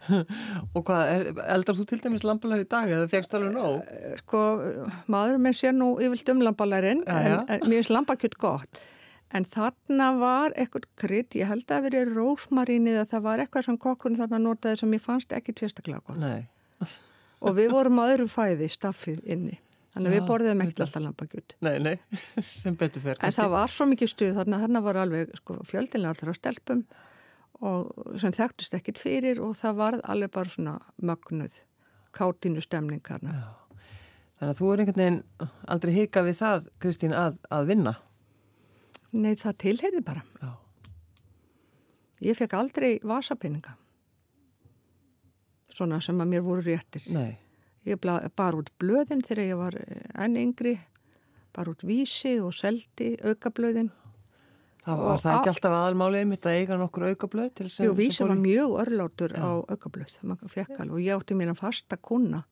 og 0.76 0.82
hvað, 0.86 1.00
er, 1.10 1.24
eldar 1.56 1.78
þú 1.78 1.86
til 1.90 1.98
dæmis 2.04 2.26
lambalar 2.26 2.62
í 2.62 2.68
dag 2.70 2.92
eða 2.92 3.08
fegst 3.10 3.34
alveg 3.34 3.56
nóg? 3.56 3.80
Eh, 3.90 4.12
sko, 4.20 4.42
maður 5.10 5.40
með 5.42 5.56
sér 5.58 5.74
nú 5.74 5.88
yfirlt 5.98 6.30
um 6.34 6.44
lambalarinn, 6.46 7.02
en, 7.10 7.32
en 7.42 7.66
mér 7.66 7.80
finnst 7.80 7.94
lambakjött 7.96 8.38
gott. 8.38 8.82
En 9.34 9.42
þarna 9.50 10.12
var 10.20 10.54
eitthvað 10.54 10.86
krydd, 11.02 11.34
ég 11.34 11.50
held 11.50 11.74
að 11.74 11.88
verið 11.88 12.14
rósmarínið 12.14 13.00
að 13.02 13.10
það 13.16 13.26
var 13.26 13.42
eitthvað 13.42 13.66
sem 13.66 13.80
kokkurinn 13.82 14.20
þarna 14.20 14.42
notaði 14.44 14.84
sem 14.84 14.94
ég 14.94 15.02
fannst 15.02 15.34
ekki 15.34 15.56
sérstaklega 15.58 16.04
gott. 16.06 16.22
Nei 16.22 16.46
og 17.40 17.56
við 17.56 17.72
vorum 17.74 18.00
á 18.00 18.04
öðru 18.08 18.26
fæði 18.30 18.68
staffið 18.72 19.22
inni 19.28 19.58
þannig 19.96 20.12
að 20.12 20.16
við 20.16 20.24
borðum 20.28 20.62
ekkert 20.64 20.84
alltaf 20.86 21.04
lampakjút 21.04 21.56
Nei, 21.66 21.74
nei, 21.82 21.94
sem 22.46 22.78
betur 22.78 23.04
fyrir 23.04 23.22
En 23.24 23.36
það 23.36 23.52
var 23.56 23.72
svo 23.72 23.88
mikið 23.90 24.12
stuð 24.12 24.34
þarna. 24.38 24.62
Þarna 24.66 24.82
var 24.86 25.02
alveg 25.02 25.36
sko, 25.40 25.58
fjöldinlega 25.66 26.14
allra 26.14 26.36
á 26.36 26.40
stelpum 26.40 26.82
og 27.66 28.18
sem 28.20 28.34
þekktist 28.36 28.76
ekkit 28.76 29.00
fyrir 29.00 29.40
og 29.40 29.56
það 29.56 29.78
var 29.80 30.00
alveg 30.04 30.34
bara 30.34 30.52
svona 30.52 30.74
mögnuð 31.00 31.62
káttinu 32.16 32.60
stemning 32.64 33.00
þarna 33.04 33.38
Þannig 34.36 34.52
að 34.52 34.58
þú 34.58 34.68
er 34.68 34.80
einhvern 34.82 35.00
veginn 35.00 35.50
aldrei 35.72 35.92
hika 35.94 36.22
við 36.26 36.34
það, 36.42 36.66
Kristín, 36.84 37.14
að, 37.16 37.38
að 37.48 37.70
vinna? 37.70 37.94
Nei, 39.16 39.32
það 39.40 39.54
tilheyrði 39.62 40.02
bara. 40.04 40.24
Já. 40.42 40.50
Ég 42.26 42.36
fekk 42.36 42.56
aldrei 42.58 42.90
vasapinninga 43.04 43.76
svona 45.76 45.98
sem 46.04 46.20
að 46.20 46.30
mér 46.30 46.44
voru 46.44 46.64
réttir. 46.64 47.04
Nei. 47.12 47.36
Ég 47.86 48.00
bar 48.02 48.56
út 48.58 48.72
blöðin 48.80 49.22
þegar 49.22 49.44
ég 49.44 49.60
var 49.60 49.76
eh, 49.78 50.08
enn 50.24 50.38
yngri, 50.40 50.74
bar 51.54 51.70
út 51.70 51.84
vísi 51.86 52.36
og 52.42 52.54
seldi 52.56 53.14
aukablöðin. 53.22 53.92
Það 54.86 55.00
var 55.02 55.22
það 55.22 55.36
ekki 55.36 55.50
alltaf 55.50 55.76
aðalmálið 55.76 56.26
mitt 56.30 56.46
að 56.46 56.56
eiga 56.60 56.76
nokkur 56.78 57.06
aukablöð 57.10 57.48
til 57.58 57.70
sem... 57.70 57.88
Jú, 57.88 57.94
vísi 57.98 58.22
var 58.22 58.38
mjög 58.38 58.74
örlátur 58.84 59.34
ja. 59.34 59.42
á 59.42 59.50
aukablöð, 59.74 60.12
maður 60.22 60.52
fekk 60.52 60.76
alveg 60.76 60.94
og 60.94 61.02
ég 61.02 61.18
átti 61.18 61.38
mér 61.38 61.50
að 61.54 61.62
fasta 61.62 61.98
kuna 61.98 62.44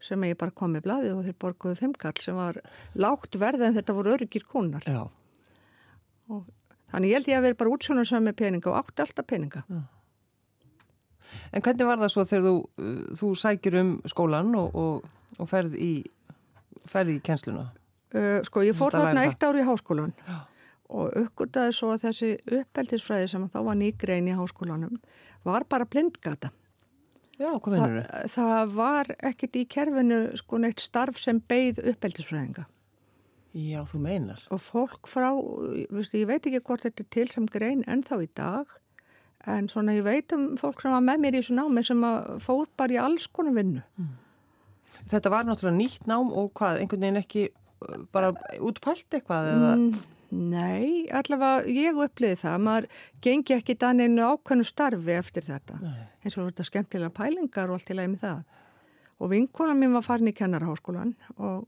sem 0.00 0.22
ég 0.24 0.38
bara 0.40 0.54
kom 0.54 0.72
með 0.74 0.86
bladið 0.86 1.16
og 1.16 1.26
þeir 1.26 1.38
borguðu 1.42 1.78
fimmkall 1.80 2.22
sem 2.22 2.38
var 2.38 2.60
lágt 2.98 3.36
verð 3.42 3.66
en 3.66 3.74
þetta 3.76 3.96
voru 3.96 4.14
öryggir 4.14 4.46
kunar. 4.48 4.86
Já. 4.86 5.02
Og, 6.30 6.46
þannig 6.92 7.10
ég 7.10 7.18
held 7.18 7.32
ég 7.32 7.40
að 7.40 7.48
vera 7.48 7.58
bara 7.62 7.74
útsjónum 7.74 8.06
sem 8.08 8.24
með 8.24 8.38
peninga 8.38 8.70
og 8.70 8.78
átti 8.80 9.04
alltaf 9.04 9.28
peninga. 9.28 9.64
Já. 9.66 9.82
En 11.52 11.64
hvernig 11.64 11.88
var 11.88 12.00
það 12.02 12.12
svo 12.14 12.26
þegar 12.28 12.46
þú, 12.46 12.54
uh, 12.84 13.00
þú 13.20 13.32
sækir 13.42 13.78
um 13.80 13.92
skólan 14.10 14.54
og, 14.58 14.78
og, 14.78 15.10
og 15.38 15.50
ferð 15.50 15.76
í, 15.78 15.92
ferð 16.90 17.16
í 17.16 17.18
kjensluna? 17.26 17.66
Uh, 18.10 18.38
sko, 18.46 18.64
ég 18.66 18.78
fór 18.78 18.96
þarna 18.96 19.26
eitt 19.28 19.44
ár 19.46 19.58
í 19.58 19.66
háskólan 19.66 20.14
Já. 20.26 20.38
og 20.90 21.12
uppgöttaði 21.24 21.74
svo 21.76 21.92
að 21.94 22.08
þessi 22.08 22.30
uppeldisfræði 22.60 23.28
sem 23.30 23.44
þá 23.52 23.60
var 23.68 23.78
nýgrein 23.78 24.30
í 24.30 24.34
háskólanum 24.34 24.98
var 25.46 25.64
bara 25.70 25.86
blindgata. 25.88 26.50
Já, 27.40 27.54
hvað 27.56 27.76
finnur 27.76 28.02
þau? 28.02 28.32
Það, 28.34 28.74
var 28.76 29.10
ekkit 29.30 29.56
í 29.56 29.64
kerfinu 29.72 30.18
sko 30.36 30.58
neitt 30.60 30.82
starf 30.82 31.20
sem 31.22 31.38
beigð 31.48 31.80
uppeldisfræðinga. 31.94 32.66
Já, 33.56 33.80
þú 33.88 34.02
meinar. 34.04 34.42
Og 34.54 34.60
fólk 34.62 35.08
frá, 35.10 35.30
viðst, 35.90 36.14
ég 36.14 36.28
veit 36.28 36.44
ekki 36.44 36.60
hvort 36.62 36.84
þetta 36.86 37.02
er 37.02 37.08
til 37.16 37.26
sem 37.32 37.48
grein 37.50 37.80
ennþá 37.90 38.20
í 38.22 38.28
dag 38.38 38.76
en 39.48 39.68
svona 39.70 39.94
ég 39.96 40.04
veit 40.04 40.32
um 40.36 40.52
fólk 40.60 40.82
sem 40.82 40.92
var 40.92 41.04
með 41.04 41.22
mér 41.22 41.36
í 41.36 41.40
þessu 41.40 41.56
námi 41.56 41.84
sem 41.86 42.04
fóð 42.44 42.66
bara 42.78 42.96
í 42.96 43.00
alls 43.00 43.28
konar 43.32 43.56
vinnu. 43.56 43.82
Mm. 43.96 44.12
Þetta 45.10 45.32
var 45.32 45.46
náttúrulega 45.48 45.78
nýtt 45.78 46.06
nám 46.10 46.30
og 46.36 46.52
hvað, 46.58 46.82
einhvern 46.82 47.06
veginn 47.06 47.20
ekki 47.22 47.44
uh, 47.48 48.02
bara 48.14 48.32
útpælt 48.60 49.16
eitthvað 49.16 49.50
eða? 49.54 49.72
Mm, 49.80 49.90
nei, 50.52 50.84
allavega 51.16 51.72
ég 51.72 51.98
uppliði 52.04 52.40
það, 52.44 52.60
maður 52.66 52.88
gengi 53.24 53.56
ekki 53.56 53.78
danninu 53.80 54.28
ákveðnu 54.34 54.68
starfi 54.68 55.16
eftir 55.16 55.46
þetta, 55.48 55.80
nei. 55.82 56.06
eins 56.22 56.36
og 56.36 56.50
þetta 56.50 56.68
skemmtilega 56.68 57.16
pælingar 57.16 57.72
og 57.72 57.80
allt 57.80 57.90
í 57.90 57.98
lagi 57.98 58.14
með 58.14 58.24
það. 58.26 58.46
Og 59.20 59.34
vinkona 59.34 59.74
mín 59.76 59.96
var 59.96 60.04
farin 60.04 60.30
í 60.30 60.36
kennarháskólan 60.36 61.12
og 61.36 61.66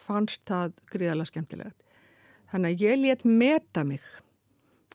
fannst 0.00 0.44
það 0.48 0.72
gríðarlega 0.92 1.32
skemmtilegt. 1.32 1.76
Þannig 2.48 2.74
að 2.76 2.84
ég 2.86 3.00
let 3.02 3.24
meta 3.28 3.82
mig 3.84 4.04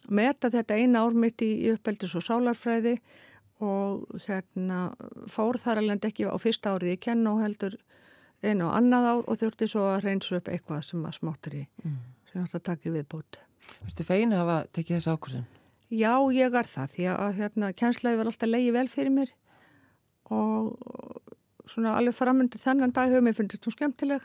meta 0.09 0.49
þetta 0.53 0.77
eina 0.79 1.03
ár 1.05 1.15
mitt 1.17 1.41
í 1.45 1.51
uppeldis 1.73 2.15
og 2.17 2.25
sálarfræði 2.25 2.97
og 3.63 4.19
hérna 4.27 4.91
fór 5.31 5.59
þar 5.61 5.83
alveg 5.83 6.09
ekki 6.09 6.27
á 6.27 6.35
fyrsta 6.41 6.75
árið 6.75 6.95
í 6.95 7.01
kenn 7.05 7.27
og 7.29 7.41
heldur 7.43 7.77
einu 8.43 8.67
og 8.67 8.77
annað 8.77 9.09
ár 9.09 9.23
og 9.23 9.39
þurfti 9.39 9.69
svo 9.71 9.85
að 9.93 10.03
reynsa 10.07 10.37
upp 10.39 10.51
eitthvað 10.51 10.85
sem 10.89 11.05
að 11.07 11.17
smáttur 11.19 11.57
í 11.61 11.63
mm. 11.83 11.97
sem 12.31 12.45
þetta 12.45 12.63
takkið 12.71 12.97
við 12.97 13.09
bót. 13.13 13.39
Þú 13.95 14.07
feina 14.07 14.39
að 14.39 14.43
hafa 14.43 14.57
tekið 14.75 14.97
þessu 14.97 15.13
ákvörðin? 15.15 15.45
Já, 15.93 16.13
ég 16.33 16.57
er 16.57 16.67
það 16.67 16.95
því 16.95 17.07
að 17.13 17.39
hérna 17.39 17.71
kjænslaði 17.77 18.19
var 18.19 18.31
alltaf 18.31 18.49
leiði 18.49 18.73
vel 18.73 18.87
fyrir 18.91 19.13
mér 19.13 19.33
og 20.33 20.73
svona 21.69 21.95
alveg 21.99 22.15
framöndu 22.17 22.59
þennan 22.59 22.93
dag 22.95 23.11
hefur 23.11 23.23
mér 23.23 23.37
fundist 23.37 23.63
svo 23.63 23.73
skemmtileg. 23.75 24.23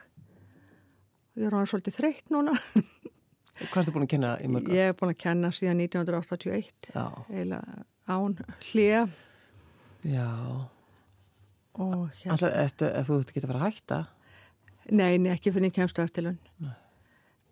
Ég 1.39 1.47
er 1.47 1.55
á 1.55 1.59
hann 1.61 1.71
svolítið 1.71 1.99
þreytt 2.01 2.33
núna 2.35 2.57
Hvað 3.59 3.81
ertu 3.83 3.95
búin 3.95 4.07
að 4.07 4.13
kenna 4.15 4.35
í 4.39 4.51
mörgum? 4.51 4.75
Ég 4.77 4.93
er 4.93 4.99
búin 4.99 5.15
að 5.15 5.23
kenna 5.25 5.53
síðan 5.55 5.83
1981 5.83 6.93
eða 7.43 7.63
án 8.09 8.37
hlýja 8.71 9.07
Já. 10.07 10.29
Alltaf, 11.79 12.53
eftir, 12.55 12.93
ef 12.95 13.09
þú 13.11 13.19
að 13.23 13.49
fara 13.51 13.59
að 13.59 13.65
hætta? 13.67 13.99
Nei, 14.89 15.19
nei 15.21 15.33
ekki 15.35 15.53
fyrir 15.55 15.75
kemstu 15.75 16.03
eftirlun 16.03 16.39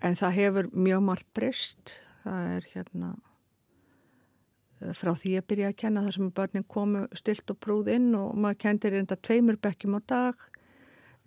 en 0.05 0.17
það 0.19 0.37
hefur 0.37 0.69
mjög 0.75 1.05
margt 1.05 1.29
breyst. 1.37 1.99
Það 2.25 2.51
er 2.57 2.67
hérna 2.75 3.13
frá 4.97 5.13
því 5.17 5.37
að 5.39 5.47
byrja 5.51 5.71
að 5.71 5.79
kenna 5.81 6.03
þar 6.05 6.17
sem 6.19 6.33
börnin 6.37 6.67
komu 6.69 7.05
stilt 7.17 7.53
og 7.53 7.59
prúð 7.65 7.89
inn 7.95 8.11
og 8.19 8.35
maður 8.37 8.61
kendir 8.67 8.99
enda 8.99 9.17
tveimur 9.17 9.57
bekkjum 9.63 9.97
á 9.97 10.01
dag. 10.05 10.43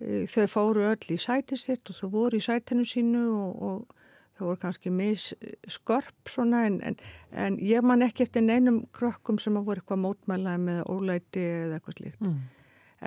Þau 0.00 0.46
fóru 0.48 0.84
öll 0.88 1.12
í 1.12 1.18
sæti 1.20 1.58
sitt 1.60 1.90
og 1.90 1.98
þau 1.98 2.10
voru 2.12 2.38
í 2.38 2.44
sætinu 2.44 2.86
sínu 2.88 3.24
og, 3.34 3.64
og 3.70 3.99
það 4.40 4.50
voru 4.50 4.60
kannski 4.64 4.92
misskörp 4.94 6.30
svona 6.32 6.64
en, 6.68 6.78
en, 6.86 6.96
en 7.32 7.58
ég 7.62 7.84
man 7.86 8.04
ekki 8.06 8.24
eftir 8.26 8.46
neinum 8.46 8.82
krökkum 8.96 9.40
sem 9.42 9.58
að 9.60 9.68
voru 9.68 9.82
eitthvað 9.82 10.02
mótmælaði 10.06 10.64
með 10.64 10.80
ólæti 10.88 11.44
eða 11.44 11.78
eitthvað 11.78 11.98
slíkt. 11.98 12.24
Mm. 12.24 12.40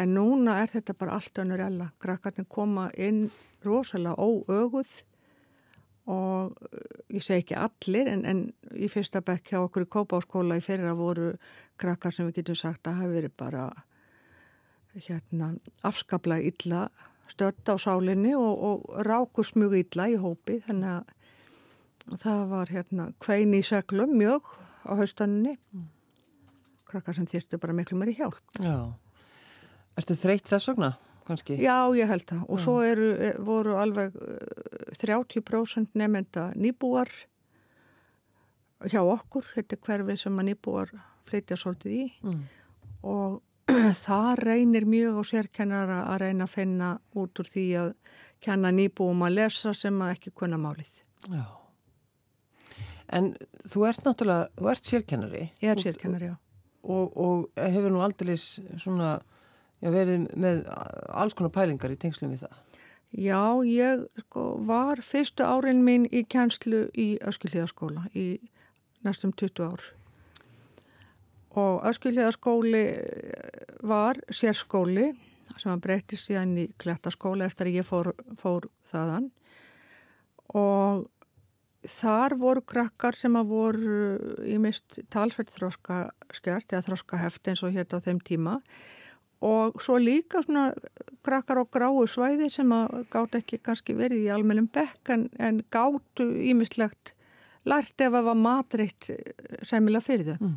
En 0.03 0.13
núna 0.17 0.57
er 0.63 0.71
þetta 0.73 0.95
bara 0.97 1.17
allt 1.19 1.41
önnur 1.41 1.61
ella. 1.61 1.89
Krakkarnir 2.01 2.47
koma 2.49 2.87
inn 2.97 3.27
rosalega 3.65 4.15
óöguð 4.17 5.01
og 6.13 6.57
ég 7.13 7.23
segi 7.23 7.43
ekki 7.43 7.55
allir 7.55 8.09
en, 8.11 8.25
en 8.27 8.41
í 8.75 8.89
fyrsta 8.91 9.21
bekk 9.23 9.53
hjá 9.53 9.61
okkur 9.61 9.85
í 9.85 9.91
Kópáskóla 9.95 10.57
í 10.59 10.63
fyrra 10.63 10.91
voru 10.99 11.31
krakkar 11.79 12.11
sem 12.15 12.27
við 12.27 12.41
getum 12.41 12.59
sagt 12.59 12.89
að 12.89 12.99
hafi 12.99 13.13
verið 13.13 13.35
bara 13.39 13.67
hérna 15.07 15.53
afskapla 15.87 16.41
illa 16.43 16.87
stött 17.31 17.69
á 17.71 17.79
sálinni 17.79 18.33
og, 18.35 18.63
og 18.67 19.05
rákus 19.07 19.53
mjög 19.55 19.77
illa 19.79 20.09
í 20.11 20.17
hópi 20.19 20.59
þannig 20.65 20.97
að 20.97 21.13
það 22.11 22.43
var 22.51 22.71
hérna 22.73 23.07
kvein 23.23 23.53
í 23.55 23.63
seglum 23.65 24.15
mjög 24.17 24.49
á 24.83 24.91
haustanninni 24.99 25.55
mm. 25.55 25.87
krakkar 26.89 27.17
sem 27.17 27.27
þýrstu 27.29 27.59
bara 27.61 27.75
miklu 27.77 27.97
mér 27.99 28.13
í 28.13 28.17
hjálp 28.19 28.61
Já, 28.61 28.93
erstu 29.99 30.17
þreytt 30.19 30.51
þess 30.51 30.73
vegna? 30.73 30.93
Kanski? 31.23 31.55
Já, 31.63 31.87
ég 31.95 32.09
held 32.09 32.25
það 32.27 32.41
og 32.49 32.59
Já. 32.59 32.63
svo 32.65 32.73
eru, 32.83 33.13
e, 33.15 33.29
voru 33.39 33.77
alveg 33.79 34.17
30% 34.99 35.79
e, 35.79 36.01
nefnda 36.01 36.49
nýbúar 36.59 37.11
hjá 38.91 38.99
okkur, 38.99 39.47
þetta 39.55 39.77
er 39.77 39.83
hverfið 39.87 40.19
sem 40.25 40.41
að 40.41 40.49
nýbúar 40.49 40.91
flytja 41.29 41.57
svolítið 41.59 41.95
í 41.95 42.03
mm. 42.27 42.43
og 43.07 43.39
það 44.05 44.31
reynir 44.43 44.87
mjög 44.89 45.21
á 45.21 45.23
sérkennara 45.31 46.03
að 46.11 46.25
reyna 46.25 46.47
að 46.49 46.55
finna 46.57 46.93
út 47.15 47.39
úr 47.39 47.47
því 47.47 47.67
að 47.79 47.93
kenna 48.43 48.73
nýbúum 48.75 49.23
að 49.23 49.37
lesa 49.39 49.71
sem 49.77 50.01
að 50.03 50.17
ekki 50.17 50.33
kunna 50.35 50.59
málið. 50.59 50.97
Já. 51.31 51.45
En 53.13 53.33
þú 53.69 53.85
ert 53.89 54.07
náttúrulega, 54.07 54.49
þú 54.57 54.69
ert 54.71 54.89
sérkennari. 54.89 55.43
Ég 55.61 55.73
er 55.73 55.81
sérkennari, 55.81 56.31
já. 56.31 56.37
Og, 56.83 57.13
og 57.15 57.61
hefur 57.61 57.93
nú 57.93 58.01
aldrei 58.03 58.35
svona, 58.35 59.15
já, 59.79 59.89
verið 59.93 60.27
með 60.35 60.63
alls 61.13 61.37
konar 61.37 61.53
pælingar 61.55 61.93
í 61.93 61.99
tengslum 61.99 62.33
við 62.33 62.47
það? 62.47 62.61
Já, 63.13 63.41
ég 63.69 64.07
sko, 64.25 64.47
var 64.65 64.99
fyrstu 65.05 65.45
árin 65.45 65.83
mín 65.85 66.07
í 66.09 66.25
kjænslu 66.25 66.87
í 66.97 67.13
Öskilíðaskóla 67.21 68.07
í 68.17 68.39
næstum 69.05 69.35
20 69.37 69.67
ár 69.67 69.83
og 71.53 71.83
Öskilíðaskóli 71.85 72.83
var 73.85 74.17
sérskóli 74.33 75.11
sem 75.59 75.69
að 75.69 75.83
breytist 75.85 76.29
síðan 76.29 76.55
í 76.57 76.67
klettaskóla 76.81 77.45
eftir 77.45 77.69
að 77.69 77.77
ég 77.77 77.87
fór, 77.87 78.09
fór 78.39 78.65
þaðan 78.89 79.29
og 80.57 81.05
þar 81.89 82.35
voru 82.39 82.63
krakkar 82.73 83.17
sem 83.17 83.35
að 83.39 83.53
voru 83.53 84.01
í 84.47 84.57
mist 84.61 84.99
talsveit 85.13 85.51
þróska 85.53 86.05
skjart 86.33 86.73
eða 86.73 86.85
þróska 86.89 87.21
heft 87.21 87.49
eins 87.49 87.63
og 87.63 87.73
hétt 87.75 87.95
á 87.95 88.03
þeim 88.03 88.21
tíma 88.23 88.59
og 89.43 89.81
svo 89.83 89.97
líka 89.99 90.43
svona 90.45 90.69
krakkar 91.25 91.59
á 91.59 91.65
gráu 91.67 92.05
svæði 92.07 92.47
sem 92.53 92.71
að 92.71 93.03
gátt 93.11 93.35
ekki 93.41 93.59
kannski 93.63 93.97
verið 93.97 94.29
í 94.29 94.31
almennum 94.31 94.69
bekk 94.71 95.11
en, 95.15 95.27
en 95.39 95.59
gáttu 95.73 96.29
ímislegt 96.47 97.15
lært 97.67 97.99
ef 98.03 98.15
að 98.15 98.29
var 98.29 98.39
matreitt 98.39 99.11
sæmilag 99.63 100.03
fyrir 100.03 100.33
þau. 100.33 100.47
Mm 100.47 100.55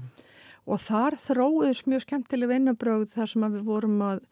og 0.66 0.82
þar 0.82 1.16
þróiðs 1.22 1.84
mjög 1.86 2.04
skemmtileg 2.06 2.50
vinnubröð 2.50 3.06
þar 3.14 3.30
sem 3.30 3.46
við 3.54 3.66
vorum 3.68 4.00
að, 4.04 4.24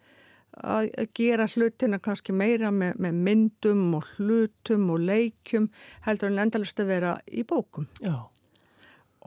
að 0.63 0.91
gera 1.17 1.47
hlutina 1.51 1.99
kannski 2.03 2.35
meira 2.37 2.71
með, 2.75 2.99
með 3.03 3.21
myndum 3.27 3.85
og 3.99 4.09
hlutum 4.15 4.91
og 4.95 5.05
leikjum 5.09 5.71
heldur 6.07 6.31
en 6.31 6.43
endalust 6.47 6.81
að 6.81 6.91
vera 6.93 7.15
í 7.27 7.45
bókum. 7.49 7.89
Já. 8.05 8.17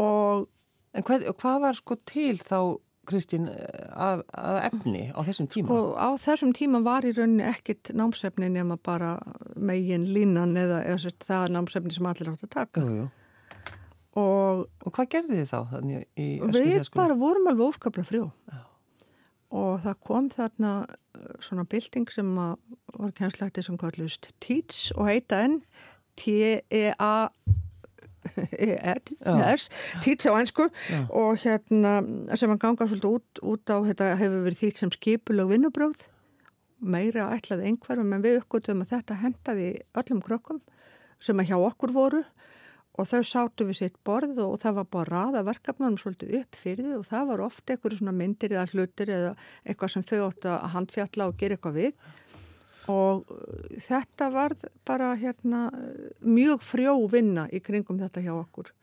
Og, 0.03 0.47
en 0.93 1.07
hvað, 1.07 1.29
hvað 1.41 1.63
var 1.65 1.79
sko 1.79 1.97
til 2.07 2.35
þá 2.41 2.59
Kristín 3.07 3.47
að, 3.47 4.25
að 4.35 4.57
efni 4.67 5.03
á 5.15 5.19
þessum 5.23 5.47
tíma? 5.51 5.67
Sko 5.69 5.77
á 5.95 6.09
þessum 6.19 6.51
tíma 6.55 6.81
var 6.83 7.07
í 7.07 7.13
rauninni 7.15 7.45
ekkit 7.47 7.93
námsefni 7.95 8.49
nema 8.51 8.75
bara 8.83 9.15
megin 9.55 10.09
línan 10.11 10.57
eða, 10.59 10.81
eða 10.91 11.13
það 11.23 11.53
námsefni 11.55 11.95
sem 11.95 12.09
allir 12.09 12.33
átt 12.33 12.43
að 12.49 12.53
taka. 12.57 12.83
Jú, 12.83 12.97
jú. 13.03 13.07
Og, 14.17 14.63
og 14.81 14.93
hvað 14.95 15.11
gerði 15.13 15.43
þið 15.43 15.51
þá? 15.51 15.59
Við 16.57 16.89
bara 16.97 17.17
vorum 17.17 17.51
alveg 17.51 17.69
óskaplega 17.69 18.09
frjó 18.09 18.23
Já. 18.49 18.63
Og 19.55 19.83
það 19.85 20.01
kom 20.07 20.31
þarna 20.33 20.71
uh, 20.87 21.29
svona 21.43 21.67
bilding 21.69 22.09
sem 22.11 22.33
var 22.35 23.13
kjænslætti 23.17 23.63
sem 23.63 23.77
kallust 23.79 24.31
TEACH 24.43 24.91
og 24.97 25.07
heita 25.07 25.43
enn 25.45 25.61
T-E-A 26.17 27.29
E-R-S 28.27 29.69
TEACH 30.03 30.27
á 30.27 30.33
einsku 30.35 30.67
og 31.07 31.39
hérna 31.43 31.93
sem 32.35 32.51
að 32.51 32.61
ganga 32.63 32.87
svolítið 32.89 33.13
út, 33.15 33.41
út 33.53 33.71
á 33.71 33.77
þetta 33.87 34.11
hefur 34.19 34.45
verið 34.47 34.63
þýtt 34.63 34.81
sem 34.81 34.93
skipulög 34.93 35.53
vinnubröð 35.53 36.07
meira 36.77 37.31
ætlaði 37.35 37.71
einhverjum 37.71 38.13
en 38.13 38.25
við 38.25 38.41
uppgötum 38.41 38.83
að 38.83 38.97
þetta 38.97 39.21
hendaði 39.23 39.69
öllum 39.97 40.21
krökkum 40.25 40.59
sem 41.23 41.39
að 41.39 41.51
hjá 41.51 41.57
okkur 41.57 41.93
voru 41.95 42.23
og 42.97 43.09
þau 43.09 43.23
sátu 43.29 43.67
við 43.69 43.79
sitt 43.81 43.97
borð 44.05 44.39
og 44.43 44.55
það 44.61 44.79
var 44.79 44.87
bara 44.93 45.11
raða 45.13 45.43
verkefnum 45.47 45.97
svolítið 46.01 46.39
upp 46.41 46.57
fyrir 46.57 46.95
og 46.97 47.05
það 47.07 47.27
var 47.31 47.43
ofta 47.45 47.75
einhverju 47.75 48.01
svona 48.01 48.15
myndir 48.17 48.55
eða 48.55 48.69
hlutir 48.73 49.11
eða 49.13 49.33
eitthvað 49.63 49.93
sem 49.93 50.07
þau 50.07 50.21
óttu 50.29 50.53
að 50.53 50.71
handfjalla 50.73 51.27
og 51.29 51.37
gera 51.37 51.57
eitthvað 51.57 51.77
við 51.77 52.07
og 52.87 53.29
uh, 53.29 53.77
þetta 53.83 54.31
var 54.33 54.55
bara 54.87 55.11
hérna 55.19 55.67
mjög 56.23 56.65
frjó 56.65 56.97
vinna 57.11 57.45
í 57.51 57.61
kringum 57.63 58.01
þetta 58.01 58.25
hjá 58.25 58.33
okkur 58.37 58.73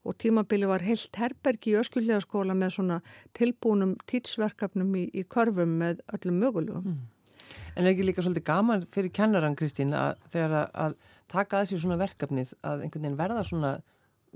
og 0.00 0.16
tímabili 0.16 0.68
var 0.68 0.82
heilt 0.84 1.16
herberg 1.20 1.66
í 1.68 1.76
öskulíðaskóla 1.76 2.56
með 2.56 2.76
svona 2.78 3.00
tilbúnum 3.36 3.96
títsverkefnum 4.08 4.94
í, 4.96 5.06
í 5.12 5.26
körfum 5.28 5.74
með 5.82 6.00
öllum 6.16 6.38
mögulegum. 6.40 6.94
Mm. 6.94 7.50
En 7.76 7.84
er 7.84 7.92
ekki 7.92 8.06
líka 8.08 8.24
svolítið 8.24 8.46
gaman 8.48 8.86
fyrir 8.90 9.12
kennaran 9.14 9.56
Kristín 9.58 9.92
að 9.96 10.16
þegar 10.32 10.70
að 10.72 10.96
taka 11.30 11.60
að 11.60 11.70
sér 11.70 11.82
svona 11.84 12.00
verkefnið 12.00 12.52
að 12.66 12.84
einhvern 12.84 13.06
veginn 13.06 13.18
verða 13.20 13.44
svona, 13.46 13.72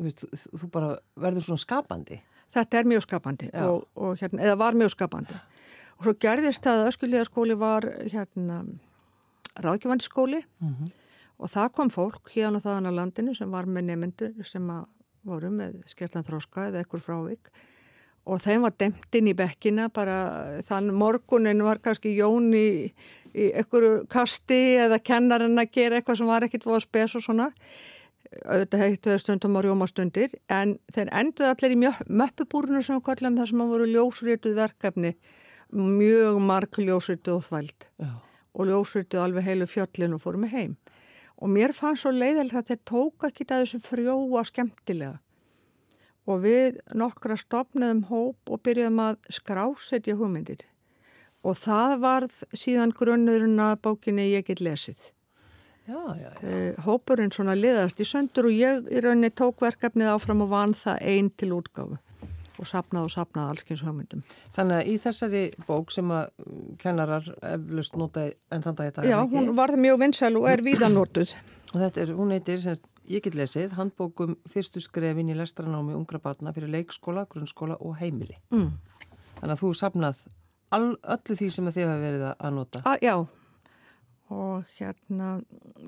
veist, 0.01 0.25
þú 0.55 0.71
bara 0.75 0.95
verður 1.21 1.49
svona 1.49 1.65
skapandi. 1.65 2.21
Þetta 2.55 2.79
er 2.79 2.91
mjög 2.91 3.07
skapandi 3.09 3.51
og, 3.67 3.87
og 3.99 4.19
hérna, 4.21 4.43
eða 4.47 4.59
var 4.61 4.79
mjög 4.79 4.95
skapandi. 4.95 5.39
Og 5.99 6.07
svo 6.07 6.15
gerðist 6.23 6.65
það 6.67 6.83
að 6.83 6.91
öskulíðaskóli 6.93 7.57
var 7.59 7.87
hérna 8.11 8.63
ráðgjöfandi 9.63 10.07
skóli 10.07 10.43
mm 10.43 10.75
-hmm. 10.75 10.91
og 11.39 11.51
það 11.51 11.73
kom 11.73 11.91
fólk 11.91 12.31
hérna 12.35 12.61
þaðan 12.61 12.91
á 12.91 12.93
landinu 12.99 13.35
sem 13.35 13.51
var 13.51 13.67
með 13.67 13.85
nemyndur 13.85 14.45
sem 14.45 14.71
voru 15.23 15.51
með 15.51 15.83
skertan 15.87 16.25
þróska 16.25 16.69
eða 16.69 16.81
ekkur 16.81 17.01
frávik 17.01 17.51
og 18.25 18.41
þeim 18.41 18.65
var 18.65 18.75
demt 18.81 19.19
inn 19.19 19.29
í 19.29 19.37
bekkina 19.37 19.91
bara 19.93 20.63
þann 20.65 20.93
morgunin 20.97 21.65
var 21.65 21.83
kannski 21.85 22.15
Jón 22.17 22.53
í 22.57 22.69
í 23.35 23.51
einhverju 23.59 24.05
kasti 24.11 24.61
eða 24.85 25.01
kennarinn 25.03 25.59
að 25.59 25.73
gera 25.75 25.99
eitthvað 25.99 26.21
sem 26.21 26.31
var 26.31 26.47
ekkit 26.47 26.67
voða 26.69 26.85
spes 26.85 27.17
og 27.19 27.25
svona. 27.25 27.49
Auðvitað 28.45 28.83
heittuðu 28.83 29.23
stundum 29.23 29.59
á 29.59 29.61
rjómastundir 29.63 30.33
en 30.51 30.77
þeir 30.95 31.11
enduði 31.21 31.51
allir 31.51 31.75
í 31.75 31.81
möppubúrunu 32.21 32.83
sem 32.83 33.03
kallum 33.05 33.37
þar 33.39 33.51
sem 33.51 33.63
að 33.63 33.75
voru 33.75 33.91
ljósrituð 33.91 34.57
verkefni. 34.59 35.13
Mjög 35.75 36.41
marg 36.43 36.79
ljósrituð 36.79 37.37
og 37.39 37.45
þvæld. 37.49 37.91
Já. 38.03 38.15
og 38.55 38.69
ljósrituð 38.71 39.19
alveg 39.19 39.47
heilu 39.49 39.67
fjöllin 39.67 40.15
og 40.15 40.21
fórum 40.23 40.45
heim. 40.47 40.77
Og 41.43 41.51
mér 41.51 41.73
fannst 41.75 42.05
svo 42.05 42.13
leiðilegt 42.15 42.55
að 42.55 42.69
þeir 42.69 42.83
tóka 42.87 43.31
ekki 43.31 43.47
það 43.49 43.65
þessu 43.65 43.81
frjóa 43.83 44.45
skemmtilega 44.47 45.17
og 46.25 46.45
við 46.45 46.79
nokkra 46.97 47.37
stopnaðum 47.41 48.07
hóp 48.11 48.53
og 48.53 48.63
byrjuðum 48.65 49.03
að 49.05 49.19
skrásetja 49.39 50.17
hugmyndir 50.19 50.65
og 51.45 51.59
það 51.61 51.99
varð 52.05 52.39
síðan 52.57 52.95
grunnurinn 52.97 53.61
að 53.61 53.77
bókinni 53.85 54.31
ég 54.31 54.47
get 54.49 54.63
lesið. 54.65 55.11
Já, 55.85 56.01
já, 56.17 56.31
já. 56.33 56.49
Eh, 56.49 56.79
hópurinn 56.87 57.33
svona 57.35 57.53
liðast 57.59 58.01
í 58.01 58.07
söndur 58.09 58.49
og 58.49 58.57
ég 58.57 58.87
í 58.89 59.03
rauninni 59.05 59.29
tók 59.37 59.61
verkefnið 59.61 60.15
áfram 60.15 60.41
og 60.47 60.55
vann 60.55 60.73
það 60.73 61.03
einn 61.13 61.29
til 61.37 61.53
útgáfu 61.59 61.99
og 62.55 62.69
sapnað 62.71 63.09
og 63.09 63.13
sapnað 63.13 63.51
allskyns 63.53 63.83
hugmyndum. 63.85 64.23
Þannig 64.55 64.79
að 64.79 64.89
í 64.89 64.95
þessari 65.03 65.43
bók 65.67 65.93
sem 65.93 66.13
að 66.15 66.31
kennarar 66.81 67.29
eflust 67.51 67.99
nota 68.01 68.29
enn 68.31 68.65
þann 68.65 68.79
dag 68.79 68.91
þetta 68.91 69.11
Já, 69.11 69.19
hún 69.29 69.53
varð 69.59 69.81
mjög 69.83 70.01
vinsæl 70.05 70.33
og 70.39 70.49
er 70.49 70.63
víðanótuð. 70.65 71.35
Og 71.75 71.81
þetta 71.83 72.05
er, 72.05 72.13
hún 72.15 72.33
heitir, 72.33 72.61
semst, 72.63 72.87
ég 73.11 73.25
get 73.25 73.37
lesið, 73.37 73.75
handbókum 73.79 74.37
fyrstu 74.51 74.83
skrefin 74.83 75.31
í 75.33 75.37
lestranámi 75.39 75.97
ungra 75.97 76.21
barna 76.23 76.55
fyrir 76.57 76.73
leikskóla, 76.73 77.27
grunnskóla 77.31 77.79
og 77.81 77.99
heimili. 78.01 78.39
Mm. 78.55 78.73
Þannig 79.39 79.55
að 79.57 79.63
þú 79.63 79.73
sapnað 79.79 80.27
all, 80.75 80.93
öllu 81.03 81.39
því 81.39 81.49
sem 81.53 81.73
þið 81.73 81.89
hafa 81.89 82.03
verið 82.03 82.29
að 82.33 82.55
nota. 82.59 82.83
A, 82.89 82.95
já, 83.03 83.17
og 84.35 84.71
hérna, 84.79 85.31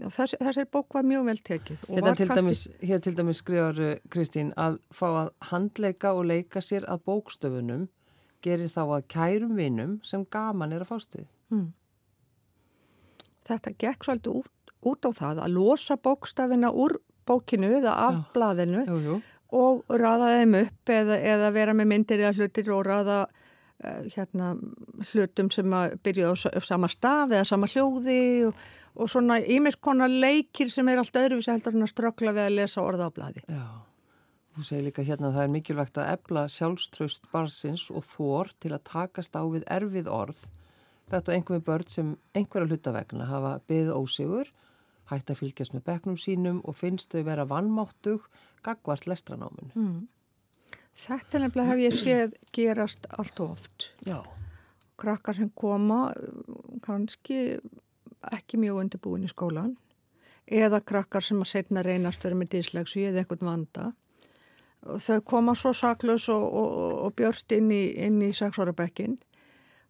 þess, 0.04 0.36
þessari 0.36 0.68
bók 0.72 0.96
var 0.96 1.06
mjög 1.08 1.26
vel 1.30 1.38
tekið. 1.50 1.84
Hérna 1.88 2.14
til, 2.18 2.28
kannski... 2.28 2.42
dæmis, 2.42 2.64
hér 2.90 3.02
til 3.04 3.14
dæmis 3.16 3.40
skrifar 3.42 3.80
uh, 3.82 3.94
Kristín 4.12 4.52
að 4.60 4.78
fá 4.94 5.06
að 5.08 5.32
handleika 5.50 6.12
og 6.16 6.28
leika 6.30 6.62
sér 6.64 6.86
að 6.90 7.04
bókstöfunum 7.08 7.88
gerir 8.44 8.70
þá 8.70 8.82
að 8.84 9.08
kærum 9.10 9.56
vinum 9.58 9.96
sem 10.06 10.26
gaman 10.30 10.76
er 10.76 10.84
að 10.84 10.92
fástuði. 10.92 11.26
Mm. 11.54 11.70
Þetta 13.46 13.72
gekk 13.80 14.06
svolítið 14.06 14.40
út, 14.42 14.74
út 14.86 15.08
á 15.08 15.10
það 15.14 15.42
að 15.46 15.56
losa 15.56 15.96
bókstafina 16.02 16.72
úr 16.74 16.98
bókinu 17.26 17.72
eða 17.80 17.96
af 18.06 18.18
já. 18.18 18.22
blaðinu 18.34 18.84
jú, 18.86 18.98
jú. 19.04 19.16
og 19.58 19.96
raða 20.02 20.32
þeim 20.38 20.56
upp 20.62 20.92
eða, 20.94 21.18
eða 21.34 21.50
vera 21.54 21.74
með 21.76 21.90
myndir 21.92 22.22
eða 22.22 22.34
hlutir 22.38 22.70
og 22.74 22.84
raða 22.86 23.18
uh, 23.26 24.02
hérna 24.14 24.54
hlutum 25.12 25.50
sem 25.54 25.76
að 25.78 25.96
byrja 26.06 26.32
á 26.32 26.34
sama 26.64 26.90
staf 26.92 27.32
eða 27.32 27.46
sama 27.48 27.70
hljóði 27.70 28.20
og, 28.48 28.60
og 28.96 29.10
svona 29.12 29.40
ímiðskona 29.40 30.08
leikir 30.10 30.70
sem 30.72 30.88
er 30.88 31.02
allt 31.02 31.18
öðruvísi 31.20 31.52
heldur 31.52 31.76
en 31.76 31.86
að 31.86 31.92
strökla 31.94 32.36
við 32.36 32.46
að 32.46 32.56
lesa 32.60 32.84
orða 32.84 33.10
á 33.10 33.16
bladi. 33.16 33.44
Já, 33.46 33.66
þú 34.56 34.68
segir 34.68 34.86
líka 34.88 35.06
hérna 35.06 35.30
að 35.30 35.38
það 35.38 35.48
er 35.48 35.56
mikilvægt 35.56 35.98
að 36.00 36.12
ebla 36.14 36.46
sjálfströst 36.52 37.26
barsins 37.32 37.88
og 37.92 38.06
þór 38.06 38.54
til 38.62 38.72
að 38.72 38.86
takast 38.92 39.36
á 39.36 39.42
við 39.44 39.66
erfið 39.78 40.12
orð. 40.12 40.46
Þetta 41.06 41.32
er 41.32 41.38
einhverjum 41.38 41.66
börn 41.66 41.90
sem 41.90 42.14
einhverja 42.34 42.66
hlutavegna 42.66 43.28
hafa 43.30 43.52
byggð 43.70 43.92
ósigur, 43.94 44.48
hægt 45.10 45.30
að 45.30 45.40
fylgjast 45.42 45.74
með 45.76 45.86
beknum 45.86 46.18
sínum 46.20 46.60
og 46.66 46.76
finnst 46.78 47.12
þau 47.14 47.22
vera 47.26 47.46
vannmáttug 47.48 48.26
gagvart 48.66 49.06
lestranáminu. 49.06 49.72
Mm. 49.74 50.06
Þetta 50.96 51.42
nefnilega 51.42 51.72
hef 51.72 51.82
ég 51.82 51.96
séð 51.96 52.36
gerast 52.56 53.06
allt 53.18 53.40
og 53.44 53.56
oft. 53.56 53.90
Já. 54.06 54.22
Krakkar 54.96 55.36
sem 55.36 55.50
koma 55.54 56.08
kannski 56.84 57.58
ekki 58.32 58.58
mjög 58.58 58.80
undirbúin 58.80 59.26
í 59.26 59.30
skólan 59.30 59.76
eða 60.46 60.80
krakkar 60.80 61.24
sem 61.26 61.42
að 61.42 61.52
setna 61.52 61.84
reynast 61.84 62.24
verið 62.24 62.40
með 62.40 62.52
díslegsu 62.54 63.04
eða 63.04 63.22
einhvern 63.22 63.50
vanda. 63.50 63.92
Og 64.86 65.02
þau 65.02 65.20
koma 65.26 65.54
svo 65.58 65.72
saklaus 65.74 66.28
og, 66.32 66.42
og, 66.46 66.74
og 67.06 67.14
björnt 67.18 67.52
inn 67.56 67.72
í, 67.74 67.82
í 67.92 68.32
sexorabekkin 68.34 69.18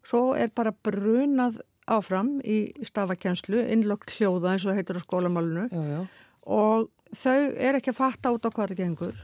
Svo 0.07 0.31
er 0.39 0.53
bara 0.55 0.71
brunað 0.71 1.59
áfram 1.87 2.37
í 2.43 2.59
stafakjænslu, 2.85 3.63
innlokk 3.73 4.09
hljóða 4.17 4.53
eins 4.53 4.65
og 4.65 4.73
það 4.73 4.79
heitir 4.81 4.99
á 4.99 5.05
skólamálunu 5.05 5.67
já, 5.71 5.81
já. 5.93 6.01
og 6.43 6.89
þau 7.15 7.41
er 7.55 7.79
ekki 7.79 7.93
að 7.93 7.99
fatta 8.01 8.33
út 8.35 8.47
á 8.47 8.51
hvað 8.51 8.73
það 8.73 8.81
gengur 8.81 9.21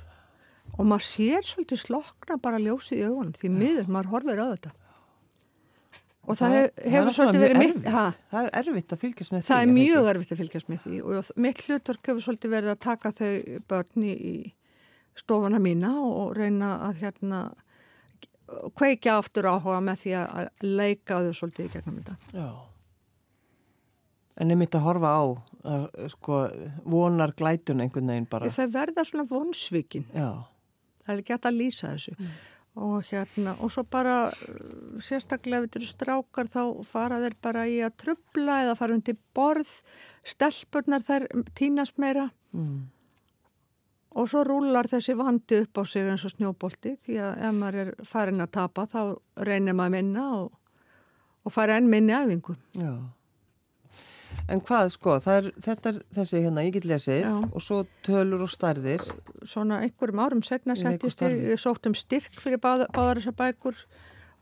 og 0.77 0.87
maður 0.87 1.05
sér 1.07 1.45
svolítið 1.45 1.83
slokna 1.83 2.39
bara 2.41 2.61
ljósið 2.61 3.01
í 3.01 3.09
augunum 3.09 3.35
því 3.37 3.51
miður 3.53 3.91
maður 3.91 4.11
horfir 4.13 4.41
á 4.41 4.45
þetta. 4.53 4.71
Og 6.23 6.37
það, 6.39 6.53
það 6.55 6.93
hefur 6.93 7.15
svolítið 7.17 7.41
verið 7.43 7.59
mitt... 7.59 7.87
Ha, 7.91 8.03
það 8.31 8.45
er 8.47 8.57
erfitt 8.61 8.93
að 8.95 9.01
fylgjast 9.01 9.33
með 9.33 9.41
því. 9.41 9.47
Það 9.49 9.63
er 9.63 9.73
mjög 9.77 10.09
erfitt 10.13 10.31
að 10.31 10.39
fylgjast 10.39 10.69
með 10.71 10.85
því 10.85 10.99
og 11.03 11.31
mitt 11.45 11.63
hlutverk 11.67 12.09
hefur 12.09 12.25
svolítið 12.25 12.53
verið 12.55 12.73
að 12.73 12.81
taka 12.87 13.11
þau 13.17 13.33
börni 13.73 14.13
í 14.15 14.35
stofana 15.19 15.59
mína 15.61 15.91
og 15.99 16.31
reyna 16.37 16.71
að 16.87 17.03
hérna 17.03 17.41
kveikja 18.77 19.17
aftur 19.21 19.49
áhuga 19.49 19.79
með 19.83 20.05
því 20.05 20.13
að 20.19 20.47
leika 20.65 21.19
þau 21.23 21.33
svolítið 21.39 21.65
í 21.65 21.73
gegnum 21.73 21.99
þetta. 21.99 22.15
Já. 22.37 22.47
En 24.41 24.49
ég 24.49 24.57
myndi 24.57 24.79
að 24.79 24.87
horfa 24.87 25.11
á 25.13 25.23
að, 25.73 25.83
sko, 26.15 26.39
vonar 26.89 27.35
glætun 27.37 27.83
einhvern 27.83 28.09
veginn 28.09 28.29
bara. 28.31 28.49
Það 28.53 28.73
verða 28.73 29.05
svona 29.05 29.27
vonsvikin. 29.29 30.07
Já. 30.09 30.31
Það 31.03 31.13
er 31.13 31.21
ekki 31.21 31.37
að 31.37 31.59
lýsa 31.59 31.91
þessu. 31.91 32.15
Mm. 32.17 32.33
Og 32.83 33.05
hérna, 33.05 33.51
og 33.61 33.69
svo 33.69 33.83
bara 33.85 34.15
sérstaklega 35.05 35.59
ef 35.61 35.67
þetta 35.67 35.79
eru 35.79 35.89
strákar 35.91 36.47
þá 36.49 36.63
fara 36.89 37.19
þeir 37.21 37.35
bara 37.45 37.67
í 37.69 37.75
að 37.85 37.99
trubla 38.01 38.55
eða 38.63 38.77
fara 38.79 38.97
undir 38.97 39.19
borð, 39.37 39.75
stelpurnar 40.25 41.05
þær 41.05 41.27
týnast 41.53 42.01
meira. 42.01 42.31
Mm. 42.57 42.87
Og 44.13 44.29
svo 44.29 44.43
rúlar 44.45 44.85
þessi 44.89 45.15
vandi 45.17 45.63
upp 45.63 45.81
á 45.81 45.83
sig 45.89 46.05
eins 46.05 46.25
og 46.27 46.35
snjóbolti 46.35 46.93
því 47.01 47.17
að 47.17 47.41
ef 47.47 47.55
maður 47.57 47.79
er 47.81 47.91
farin 48.05 48.43
að 48.43 48.51
tapa 48.59 48.85
þá 48.91 49.01
reynir 49.47 49.73
maður 49.77 49.95
minna 49.95 50.25
og, 50.37 50.51
og 51.43 51.55
fara 51.55 51.79
enn 51.81 51.89
minni 51.89 52.13
æfingu. 52.13 52.55
Já. 52.77 52.93
En 54.51 54.59
hvað 54.59 54.89
sko, 54.91 55.15
er, 55.31 55.49
þetta 55.61 55.91
er 55.93 55.99
þessi 56.17 56.41
hérna 56.43 56.65
ég 56.65 56.75
get 56.75 56.87
lesið 56.89 57.21
Já. 57.23 57.33
og 57.47 57.63
svo 57.63 57.83
tölur 58.05 58.43
og 58.43 58.51
starðir. 58.51 59.03
Svona 59.47 59.79
einhverjum 59.85 60.21
árum 60.23 60.43
setna 60.43 60.75
settist 60.77 61.23
ég, 61.23 61.37
ég 61.53 61.61
sótt 61.61 61.87
um 61.87 61.95
styrk 61.95 62.35
fyrir 62.41 62.59
báð, 62.61 62.85
báðar 62.95 63.21
þessar 63.21 63.37
bækur 63.39 63.79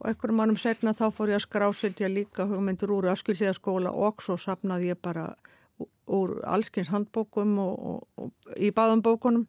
og 0.02 0.10
einhverjum 0.10 0.42
árum 0.42 0.58
setna 0.58 0.96
þá 0.98 1.06
fór 1.14 1.36
ég 1.36 1.38
að 1.38 1.46
skrásetja 1.46 2.10
líka 2.10 2.48
hugmyndur 2.50 2.96
úr 2.96 3.12
aðskiljiðaskóla 3.14 3.94
og 3.94 4.26
svo 4.26 4.40
sapnaði 4.42 4.92
ég 4.92 5.02
bara 5.06 5.30
úr 6.12 6.38
allskins 6.48 6.92
handbókum 6.92 7.58
og, 7.62 7.74
og, 7.92 8.28
og 8.28 8.60
í 8.60 8.72
báðum 8.76 9.04
bókunum, 9.06 9.48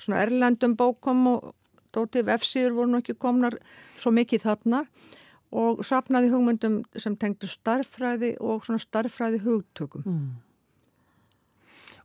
svona 0.00 0.22
erlendum 0.24 0.76
bókum 0.78 1.26
og 1.30 1.54
dótið 1.94 2.28
vefsýður 2.30 2.76
voru 2.76 2.92
nú 2.92 3.00
ekki 3.00 3.16
komnar 3.18 3.56
svo 4.00 4.12
mikið 4.14 4.46
þarna 4.46 4.84
og 5.50 5.82
sapnaði 5.86 6.30
hugmyndum 6.30 6.80
sem 6.98 7.16
tengdu 7.18 7.50
starffræði 7.50 8.36
og 8.38 8.64
svona 8.66 8.82
starffræði 8.82 9.42
hugtökum. 9.46 10.06
Mm. 10.06 10.30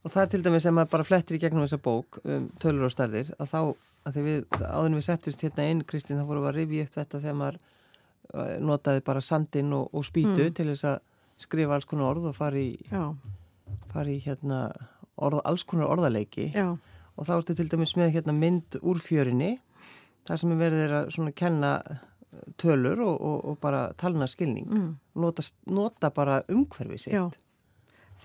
Og 0.05 0.13
það 0.13 0.21
er 0.21 0.31
til 0.33 0.41
dæmis 0.45 0.65
sem 0.65 0.77
að 0.81 0.89
bara 0.91 1.05
flettir 1.05 1.37
í 1.37 1.41
gegnum 1.41 1.65
þessa 1.65 1.81
bók 1.81 2.19
um, 2.23 2.49
tölur 2.61 2.87
og 2.89 2.93
starðir 2.93 3.31
að 3.41 3.53
þá, 3.53 3.61
að 4.05 4.19
við, 4.21 4.43
áðurinn 4.59 4.99
við 4.99 5.07
settust 5.07 5.45
hérna 5.45 5.69
inn 5.71 5.85
Kristín 5.85 6.19
þá 6.21 6.27
vorum 6.29 6.45
við 6.45 6.51
að 6.51 6.59
rifja 6.59 6.85
upp 6.85 6.99
þetta 6.99 7.21
þegar 7.23 7.39
maður 7.39 7.57
uh, 7.61 8.51
notaði 8.61 9.05
bara 9.05 9.25
sandin 9.25 9.73
og, 9.77 9.87
og 9.93 10.05
spýtu 10.05 10.49
mm. 10.49 10.53
til 10.57 10.69
þess 10.73 10.89
að 10.91 10.99
skrifa 11.45 11.77
alls 11.77 11.89
konar 11.89 12.13
orð 12.13 12.29
og 12.31 12.37
fara 12.37 12.61
í 12.61 12.75
Já 12.89 13.09
fari 13.91 14.17
í 14.19 14.23
hérna 14.25 14.67
orð, 15.15 15.41
alls 15.45 15.63
konar 15.67 15.93
orðaleiki. 15.95 16.51
Já. 16.55 16.75
og 17.15 17.27
þá 17.27 17.37
ertu 17.37 17.55
til 17.55 17.69
dæmis 17.71 17.95
með 17.95 18.17
hérna 18.17 18.35
mynd 18.35 18.75
úr 18.83 18.99
fjörinni 18.99 19.55
það 20.25 20.41
sem 20.41 20.51
er 20.51 20.59
verið 20.59 20.93
að 20.97 21.31
kenna 21.37 21.71
uh, 21.85 22.03
tölur 22.61 23.01
og, 23.05 23.15
og, 23.15 23.39
og 23.51 23.57
bara 23.63 23.87
talna 23.99 24.27
skilning. 24.27 24.67
Mm. 24.67 24.93
nota, 25.21 25.45
nota 25.71 26.11
bara 26.11 26.41
umhverfi 26.51 27.05
sitt. 27.05 27.15
Já. 27.15 27.29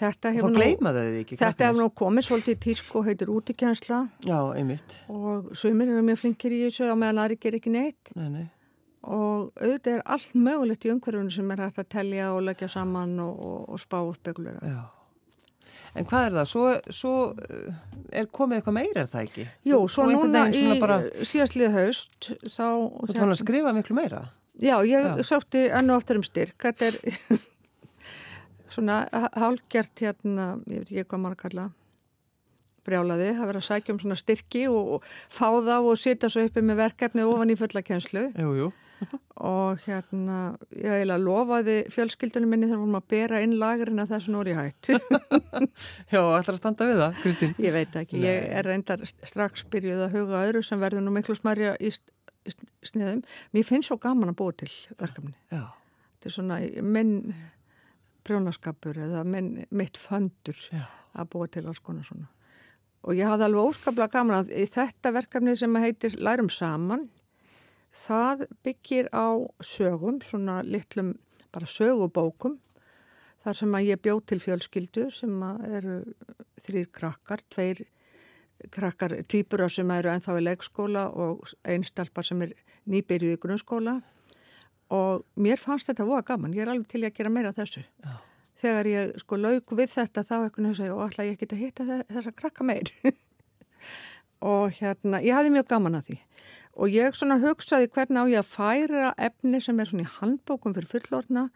Þetta 0.01 0.31
hefur 0.33 0.55
nú, 0.55 1.81
nú 1.81 1.89
komið 1.99 2.29
svolítið 2.29 2.55
í 2.55 2.59
tísk 2.63 2.93
og 2.97 3.09
heitir 3.09 3.33
útikjænsla 3.35 3.99
Já, 4.23 4.39
einmitt. 4.55 4.95
Og 5.11 5.51
sömur 5.59 5.91
eru 5.91 6.05
mjög 6.07 6.23
flinkir 6.23 6.55
í 6.55 6.61
þessu 6.69 6.87
að 6.87 7.01
meðan 7.03 7.21
aðri 7.25 7.39
ger 7.43 7.57
ekki 7.59 7.73
neitt. 7.75 8.13
Nei, 8.15 8.29
nei. 8.31 8.47
og 9.03 9.51
auðvitað 9.59 9.97
er 9.97 10.07
allt 10.15 10.39
mögulegt 10.39 10.87
í 10.87 10.95
umhverfunu 10.95 11.35
sem 11.35 11.51
er 11.53 11.65
hægt 11.67 11.83
að 11.83 11.91
tellja 11.97 12.31
og 12.37 12.43
leggja 12.47 12.71
saman 12.71 13.19
og, 13.25 13.43
og 13.67 13.83
spá 13.83 13.99
og 13.99 14.15
spekulera. 14.21 14.63
Já 14.63 14.81
En 15.99 16.07
hvað 16.07 16.27
er 16.27 16.37
það? 16.39 16.49
Svo, 16.51 16.65
svo 16.95 17.15
eh, 17.47 17.79
er 18.21 18.29
komið 18.31 18.61
eitthvað 18.61 18.77
meira 18.77 19.05
er 19.05 19.11
það 19.11 19.25
ekki? 19.27 19.47
Jú, 19.67 19.81
svo, 19.87 20.07
svo 20.07 20.09
núna 20.11 20.45
í 20.55 20.65
bara... 20.83 21.01
síðastlið 21.19 21.75
haust 21.77 22.31
þá... 22.45 22.67
Þú 22.69 23.09
ætti 23.09 23.25
að 23.27 23.41
skrifa 23.43 23.75
miklu 23.77 23.97
meira? 23.99 24.23
Já, 24.61 24.77
ég 24.87 25.09
Já. 25.09 25.25
sátti 25.27 25.65
ennu 25.73 25.97
aftur 25.97 26.21
um 26.21 26.27
styrk. 26.27 26.57
Þetta 26.61 26.91
er 26.91 27.41
svona 28.75 29.03
hálgjart 29.41 30.05
hérna, 30.05 30.53
ég 30.71 30.85
veit 30.85 30.93
ekki 30.93 31.09
hvað 31.11 31.25
maður 31.25 31.41
kalla 31.47 31.71
brjálaði, 32.87 33.33
að 33.37 33.49
vera 33.51 33.61
að 33.61 33.67
sækja 33.67 33.93
um 33.93 33.99
svona 34.01 34.17
styrki 34.17 34.63
og, 34.71 34.95
og 34.97 35.11
fá 35.29 35.49
þá 35.53 35.75
og 35.79 35.99
setja 36.01 36.31
svo 36.33 36.47
uppi 36.47 36.63
með 36.65 36.81
verkefni 36.87 37.27
ofan 37.29 37.53
í 37.53 37.59
fullakenslu. 37.61 38.31
Jú, 38.39 38.55
jú 38.57 38.71
og 39.41 39.81
hérna 39.87 40.39
ég 40.75 40.93
eiginlega 40.93 41.23
lofaði 41.23 41.77
fjölskyldunum 41.95 42.51
minni 42.53 42.69
þegar 42.69 42.83
vorum 42.83 42.99
að 42.99 43.07
bera 43.13 43.41
inn 43.45 43.57
lagarinn 43.61 44.03
að 44.03 44.15
þessu 44.15 44.35
núri 44.35 44.57
hætt 44.59 44.91
Já, 46.13 46.21
ætlar 46.21 46.55
að 46.55 46.61
standa 46.61 46.89
við 46.89 47.03
það, 47.03 47.21
Kristín? 47.23 47.55
Ég 47.63 47.77
veit 47.77 48.01
ekki, 48.03 48.19
Nei. 48.19 48.27
ég 48.29 48.49
er 48.61 48.69
reyndar 48.69 49.05
strax 49.09 49.65
byrjuð 49.73 50.05
að 50.07 50.19
huga 50.19 50.43
öðru 50.47 50.65
sem 50.67 50.83
verður 50.83 51.07
nú 51.07 51.15
miklu 51.15 51.37
smarja 51.39 51.77
í 51.81 51.93
sniðum 52.87 53.23
Mér 53.57 53.69
finnst 53.69 53.91
svo 53.91 54.01
gaman 54.01 54.33
að 54.33 54.41
búa 54.43 54.57
til 54.61 54.71
verkefni 55.01 55.37
Já. 55.53 55.65
Þetta 55.71 56.31
er 56.31 56.37
svona 56.37 56.61
minn 56.85 57.15
prjónaskapur 58.27 58.99
eða 59.01 59.25
minn, 59.25 59.55
mitt 59.73 59.97
föndur 60.01 60.59
Já. 60.69 60.85
að 61.17 61.33
búa 61.33 61.49
til 61.49 61.65
alls 61.67 61.81
konar 61.85 62.05
svona 62.09 62.29
og 63.01 63.17
ég 63.17 63.25
hafði 63.25 63.47
alveg 63.47 63.71
óskaplega 63.71 64.13
gaman 64.13 64.43
að 64.43 64.51
í 64.61 64.67
þetta 64.69 65.13
verkefni 65.17 65.55
sem 65.57 65.77
heitir 65.81 66.19
Lærum 66.21 66.51
saman 66.53 67.07
það 67.97 68.47
byggir 68.65 69.11
á 69.11 69.35
sögum, 69.63 70.21
svona 70.23 70.61
litlum 70.63 71.15
bara 71.53 71.67
sögubókum 71.67 72.59
þar 73.45 73.57
sem 73.57 73.75
að 73.75 73.89
ég 73.89 74.03
bjóð 74.05 74.21
til 74.31 74.41
fjölskyldu 74.43 75.09
sem 75.15 75.43
eru 75.71 76.03
þrýr 76.61 76.91
krakkar, 76.93 77.43
tveir 77.51 77.83
krakkar 78.71 79.17
týpura 79.29 79.71
sem 79.73 79.91
eru 79.95 80.13
enþá 80.13 80.37
í 80.39 80.45
leikskóla 80.45 81.07
og 81.11 81.49
einstalpar 81.65 82.27
sem 82.27 82.43
er 82.45 82.53
nýbyrjuð 82.91 83.37
í 83.37 83.41
grunnskóla 83.41 84.01
og 84.93 85.25
mér 85.41 85.61
fannst 85.63 85.89
þetta 85.89 86.07
voða 86.09 86.27
gaman, 86.33 86.55
ég 86.55 86.67
er 86.67 86.73
alveg 86.73 86.91
til 86.91 87.05
að 87.07 87.15
gera 87.17 87.33
meira 87.33 87.55
þessu. 87.57 87.85
Já. 88.05 88.17
Þegar 88.61 88.89
ég 88.91 89.13
sko 89.23 89.39
laug 89.41 89.73
við 89.79 89.93
þetta 89.95 90.25
þá 90.27 90.35
ekkert 90.43 90.67
að 90.69 90.75
segja 90.77 90.97
og 90.97 91.05
ætla 91.07 91.29
ég 91.31 91.39
geta 91.41 91.57
hitta 91.57 91.87
þessa 92.11 92.33
krakka 92.37 92.67
meir 92.67 92.91
og 94.53 94.75
hérna, 94.77 95.23
ég 95.25 95.37
hafði 95.37 95.55
mjög 95.55 95.71
gaman 95.71 95.97
að 95.97 96.11
því 96.11 96.19
og 96.81 96.89
ég 96.93 97.17
svona 97.17 97.37
hugsaði 97.43 97.91
hvernig 97.93 98.25
á 98.25 98.33
ég 98.33 98.41
að 98.41 98.53
færa 98.55 99.13
efni 99.21 99.61
sem 99.61 99.81
er 99.81 99.91
svona 99.91 100.07
í 100.07 100.13
handbókum 100.19 100.75
fyrir 100.77 100.89
fullorna 100.95 101.49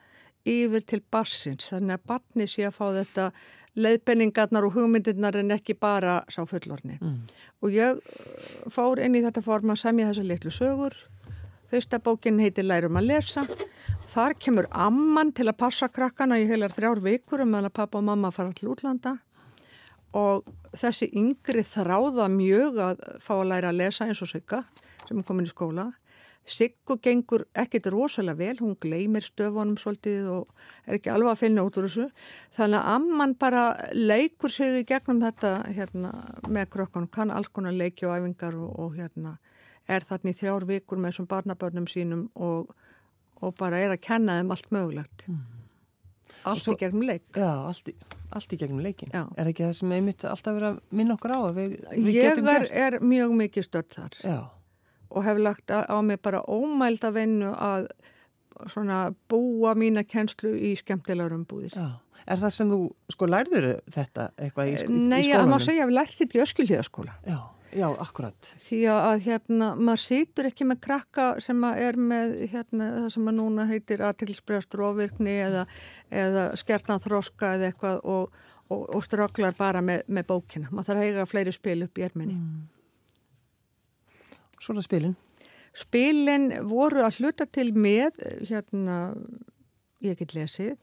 yfir 0.45 0.85
til 0.85 1.01
barsins 1.13 1.71
þannig 1.73 1.97
að 1.97 2.09
barni 2.11 2.47
sé 2.51 2.67
að 2.69 2.77
fá 2.77 2.85
þetta 2.93 3.31
leiðbenningarnar 3.75 4.69
og 4.69 4.77
hugmyndirnar 4.77 5.39
en 5.41 5.55
ekki 5.57 5.77
bara 5.81 6.21
sá 6.31 6.45
fullorni 6.47 6.99
mm. 7.01 7.17
og 7.65 7.75
ég 7.75 7.99
uh, 7.99 8.69
fór 8.71 9.01
inn 9.03 9.17
í 9.17 9.25
þetta 9.25 9.43
forma 9.45 9.77
sem 9.81 9.99
ég 9.99 10.13
þessa 10.13 10.29
litlu 10.29 10.53
sögur. 10.55 10.95
Fyrsta 11.73 11.99
bókin 11.99 12.39
heitir 12.39 12.69
Lærum 12.69 13.01
að 13.01 13.09
lesa. 13.09 13.43
Þar 14.13 14.37
kemur 14.39 14.69
amman 14.71 15.33
til 15.35 15.49
að 15.49 15.57
passa 15.59 15.89
krakkana 15.91 16.37
í 16.39 16.45
heilar 16.47 16.71
þrjár 16.71 17.01
vikur 17.03 17.43
um 17.43 17.57
að 17.59 17.73
pappa 17.75 17.99
og 17.99 18.05
mamma 18.07 18.31
fara 18.31 18.53
til 18.55 18.69
útlanda. 18.71 19.17
Og 20.15 20.45
þessi 20.79 21.09
yngri 21.19 21.65
þráða 21.67 22.29
mjög 22.31 22.79
að 22.85 23.03
fá 23.25 23.33
að 23.41 23.49
læra 23.51 23.73
að 23.73 23.81
lesa 23.81 24.07
eins 24.07 24.23
og 24.23 24.31
sigga 24.31 24.63
sem 25.09 25.21
er 25.21 25.29
komin 25.29 25.49
í 25.49 25.53
skóla 25.53 25.91
Siggu 26.45 26.99
gengur 27.01 27.47
ekkit 27.57 27.87
rosalega 27.89 28.37
vel, 28.37 28.59
hún 28.61 28.75
gleymir 28.77 29.25
stöfunum 29.25 29.79
svolítið 29.81 30.27
og 30.29 30.65
er 30.85 30.99
ekki 30.99 31.13
alveg 31.13 31.31
að 31.31 31.41
finna 31.41 31.63
út 31.65 31.79
úr 31.81 31.87
þessu. 31.89 32.09
Þannig 32.57 32.81
að 32.81 32.89
amman 32.93 33.33
bara 33.41 33.63
leikur 33.97 34.53
sig 34.53 34.83
í 34.83 34.85
gegnum 34.91 35.23
þetta 35.23 35.55
hérna, 35.73 36.11
með 36.45 36.69
krökkunum, 36.75 37.09
kann 37.09 37.33
alls 37.33 37.49
konar 37.49 37.73
leiki 37.73 38.05
og 38.05 38.19
æfingar 38.19 38.59
og, 38.61 38.75
og 38.77 38.99
hérna, 38.99 39.39
er 39.89 40.05
þarna 40.05 40.35
í 40.35 40.37
þrjár 40.37 40.67
vikur 40.69 41.01
með 41.01 41.15
þessum 41.15 41.29
barnabörnum 41.31 41.87
sínum 41.89 42.27
og, 42.35 42.75
og 43.41 43.55
bara 43.57 43.81
er 43.81 43.95
að 43.95 44.03
kenna 44.05 44.37
þeim 44.37 44.53
allt 44.53 44.69
mögulegt. 44.77 45.25
Mm. 45.31 45.41
Allt 46.45 46.61
svo, 46.61 46.75
í 46.77 46.83
gegnum 46.83 47.07
leik. 47.09 47.25
Já, 47.33 47.55
allt 47.71 47.89
í, 47.89 47.95
allt 48.37 48.53
í 48.53 48.59
gegnum 48.61 48.85
leikin. 48.85 49.09
Já. 49.17 49.25
Er 49.41 49.49
ekki 49.49 49.65
það 49.65 49.73
sem 49.79 49.97
einmitt 49.97 50.27
alltaf 50.29 50.59
verið 50.59 50.75
að 50.75 50.83
minna 51.01 51.17
okkur 51.17 51.33
á 51.33 51.41
að 51.41 51.63
við, 51.63 51.79
við 51.95 52.19
getum 52.19 52.51
gert? 52.51 52.69
Ég 52.69 52.91
er 52.91 52.99
mjög 53.01 53.33
mikið 53.41 53.67
stört 53.71 53.97
þar. 53.97 54.21
Já 54.21 54.37
og 55.15 55.25
hef 55.27 55.39
lagt 55.39 55.71
á 55.71 55.99
mig 56.03 56.21
bara 56.23 56.43
ómælda 56.51 57.13
vinnu 57.15 57.55
að 57.55 57.89
búa 59.31 59.75
mína 59.79 60.05
kennslu 60.07 60.55
í 60.59 60.75
skemmtilegar 60.79 61.35
umbúðir. 61.37 61.75
Já. 61.75 62.01
Er 62.25 62.41
það 62.41 62.53
sem 62.57 62.71
þú, 62.73 62.79
sko, 63.13 63.27
lærður 63.29 63.67
þetta 63.93 64.31
eitthvað 64.41 64.69
í, 64.69 64.73
í 64.73 64.79
skólanum? 64.81 65.11
Nei, 65.11 65.25
að 65.37 65.51
maður 65.51 65.67
segja 65.67 65.85
að 65.85 65.91
við 65.91 65.99
lærðum 65.99 66.21
þetta 66.21 66.39
í 66.39 66.43
öskiltíðaskóla. 66.45 67.17
Já, 67.29 67.39
já, 67.75 67.87
akkurat. 68.01 68.51
Því 68.65 68.79
að, 68.95 69.17
hérna, 69.27 69.69
maður 69.77 70.03
situr 70.07 70.49
ekki 70.49 70.69
með 70.71 70.81
krakka 70.87 71.27
sem 71.45 71.67
er 71.69 71.99
með, 72.01 72.35
hérna, 72.55 72.89
það 73.03 73.11
sem 73.17 73.29
að 73.29 73.39
núna 73.43 73.69
heitir 73.69 74.05
aðtilsbregastur 74.09 74.87
ofirkni 74.89 75.37
eða, 75.51 75.67
eða 76.25 76.47
skertnaþroska 76.63 77.55
eða 77.59 77.69
eitthvað 77.69 78.01
og, 78.15 78.39
og, 78.71 78.87
og 78.89 79.05
ströklar 79.05 79.59
bara 79.59 79.85
með, 79.85 80.07
með 80.09 80.31
bókina. 80.33 80.73
Maður 80.73 80.95
þarf 80.95 81.03
að 81.03 81.11
eiga 81.11 81.29
fleiri 81.29 81.57
spil 81.59 81.81
upp 81.85 82.01
í 82.01 82.09
erminni. 82.09 82.39
Mm. 82.39 82.63
Svona 84.65 84.85
spilin? 84.85 85.17
Spilin 85.75 86.49
voru 86.71 87.03
að 87.05 87.19
hluta 87.21 87.47
til 87.51 87.73
með, 87.77 88.21
hérna, 88.49 88.99
ég 90.05 90.17
get 90.21 90.35
lesið, 90.37 90.77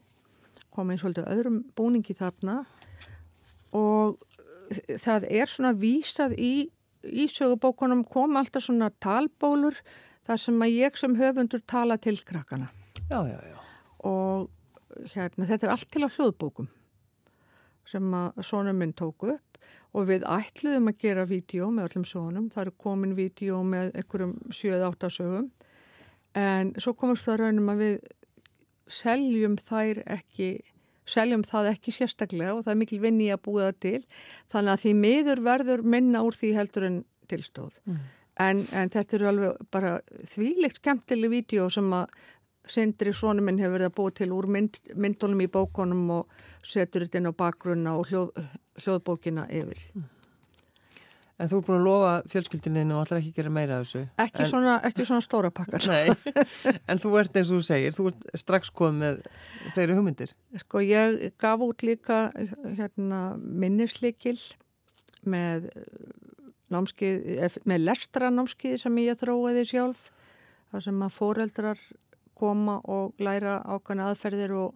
komið 0.75 1.01
svolítið 1.01 1.31
öðrum 1.31 1.57
búningi 1.77 2.15
þarna 2.17 2.61
og 3.75 4.19
það 5.01 5.27
er 5.31 5.51
svona 5.51 5.71
vísað 5.79 6.35
í, 6.39 6.53
í 7.07 7.27
sögubókunum 7.31 8.03
kom 8.07 8.37
alltaf 8.39 8.67
svona 8.67 8.91
talbólur 9.03 9.79
þar 10.27 10.43
sem 10.43 10.63
að 10.63 10.75
ég 10.75 10.99
sem 10.99 11.15
höfundur 11.17 11.63
tala 11.67 11.97
til 11.97 12.17
krakkana. 12.27 12.69
Já, 13.09 13.23
já, 13.27 13.39
já. 13.47 13.57
Og 14.07 15.07
hérna, 15.15 15.47
þetta 15.47 15.67
er 15.67 15.73
allt 15.73 15.89
til 15.91 16.03
á 16.05 16.09
hljóðbókum 16.11 16.69
sem 17.91 18.13
að 18.15 18.43
sonum 18.45 18.77
minn 18.79 18.93
tóku 18.95 19.33
upp 19.33 19.50
og 19.91 20.07
við 20.07 20.25
ætluðum 20.29 20.91
að 20.91 20.99
gera 21.03 21.27
vídeo 21.27 21.69
með 21.73 21.89
öllum 21.89 22.05
sögunum, 22.07 22.49
það 22.53 22.65
eru 22.65 22.75
komin 22.85 23.15
vídeo 23.17 23.61
með 23.67 23.91
einhverjum 23.99 24.35
7-8 24.55 25.11
sögum. 25.17 25.49
En 26.37 26.71
svo 26.79 26.93
komast 26.95 27.27
það 27.27 27.41
raunum 27.41 27.73
að 27.73 27.81
við 27.83 27.97
seljum 28.91 29.57
þær 29.59 30.03
ekki 30.17 30.53
seljum 31.11 31.43
það 31.43 31.71
ekki 31.73 31.91
sérstaklega 31.95 32.53
og 32.55 32.63
það 32.63 32.73
er 32.73 32.79
mikil 32.79 32.99
vinni 33.03 33.27
að 33.33 33.43
búa 33.47 33.67
það 33.69 33.79
til. 33.83 34.01
Þannig 34.53 34.73
að 34.73 34.83
því 34.83 34.93
miður 35.01 35.43
verður 35.47 35.85
minna 35.95 36.23
úr 36.23 36.37
því 36.37 36.51
heldur 36.55 36.87
en 36.87 36.99
tilstóð 37.31 37.79
mm. 37.87 38.03
en, 38.45 38.61
en 38.75 38.91
þetta 38.93 39.17
eru 39.17 39.31
alveg 39.31 39.65
bara 39.73 39.97
þvílegt 40.31 40.81
skemmtileg 40.81 41.33
vídeo 41.33 41.67
sem 41.73 41.89
að 41.95 42.13
Sindri 42.69 43.13
Sónuminn 43.15 43.59
hefur 43.61 43.79
verið 43.79 43.89
að 43.89 43.97
búa 43.97 44.13
til 44.15 44.31
úr 44.35 44.47
mynd, 44.51 44.79
myndunum 44.93 45.41
í 45.43 45.49
bókonum 45.51 46.09
og 46.19 46.41
setur 46.63 47.07
þetta 47.07 47.21
inn 47.21 47.31
á 47.31 47.33
bakgrunna 47.33 47.95
og 47.97 48.09
hljóð, 48.11 48.33
hljóðbókina 48.83 49.47
yfir. 49.49 49.81
En 51.41 51.49
þú 51.49 51.57
er 51.57 51.63
búin 51.65 51.79
að 51.79 51.87
lofa 51.87 52.09
fjölskyldininu 52.29 52.93
og 52.93 52.99
allar 53.01 53.17
ekki 53.17 53.31
gera 53.33 53.51
meira 53.53 53.79
af 53.79 53.87
þessu? 53.87 54.03
Ekki, 54.21 54.43
en... 54.43 54.49
svona, 54.51 54.75
ekki 54.85 55.05
svona 55.09 55.25
stóra 55.25 55.49
pakkar. 55.57 55.87
Nei, 55.89 56.13
en 56.91 57.01
þú 57.01 57.15
ert 57.17 57.39
eins 57.39 57.49
og 57.49 57.57
þú 57.57 57.65
segir, 57.65 57.95
þú 57.97 58.05
ert 58.11 58.27
strax 58.43 58.69
komið 58.77 58.99
með 59.01 59.23
fleiri 59.73 59.95
hugmyndir. 59.97 60.35
Sko 60.61 60.83
ég 60.85 61.31
gaf 61.41 61.63
út 61.65 61.85
líka 61.87 62.19
hérna, 62.77 63.23
minnislikil 63.41 64.37
með, 65.25 65.65
með 66.69 67.83
lestranámskið 67.87 68.77
sem 68.85 69.01
ég 69.01 69.17
þróiði 69.23 69.65
sjálf, 69.73 70.05
þar 70.69 70.85
sem 70.85 71.03
að 71.07 71.17
foreldrar 71.17 71.85
koma 72.41 72.79
og 72.89 73.21
læra 73.21 73.59
ákvæmna 73.63 74.09
aðferðir 74.09 74.55
og 74.57 74.75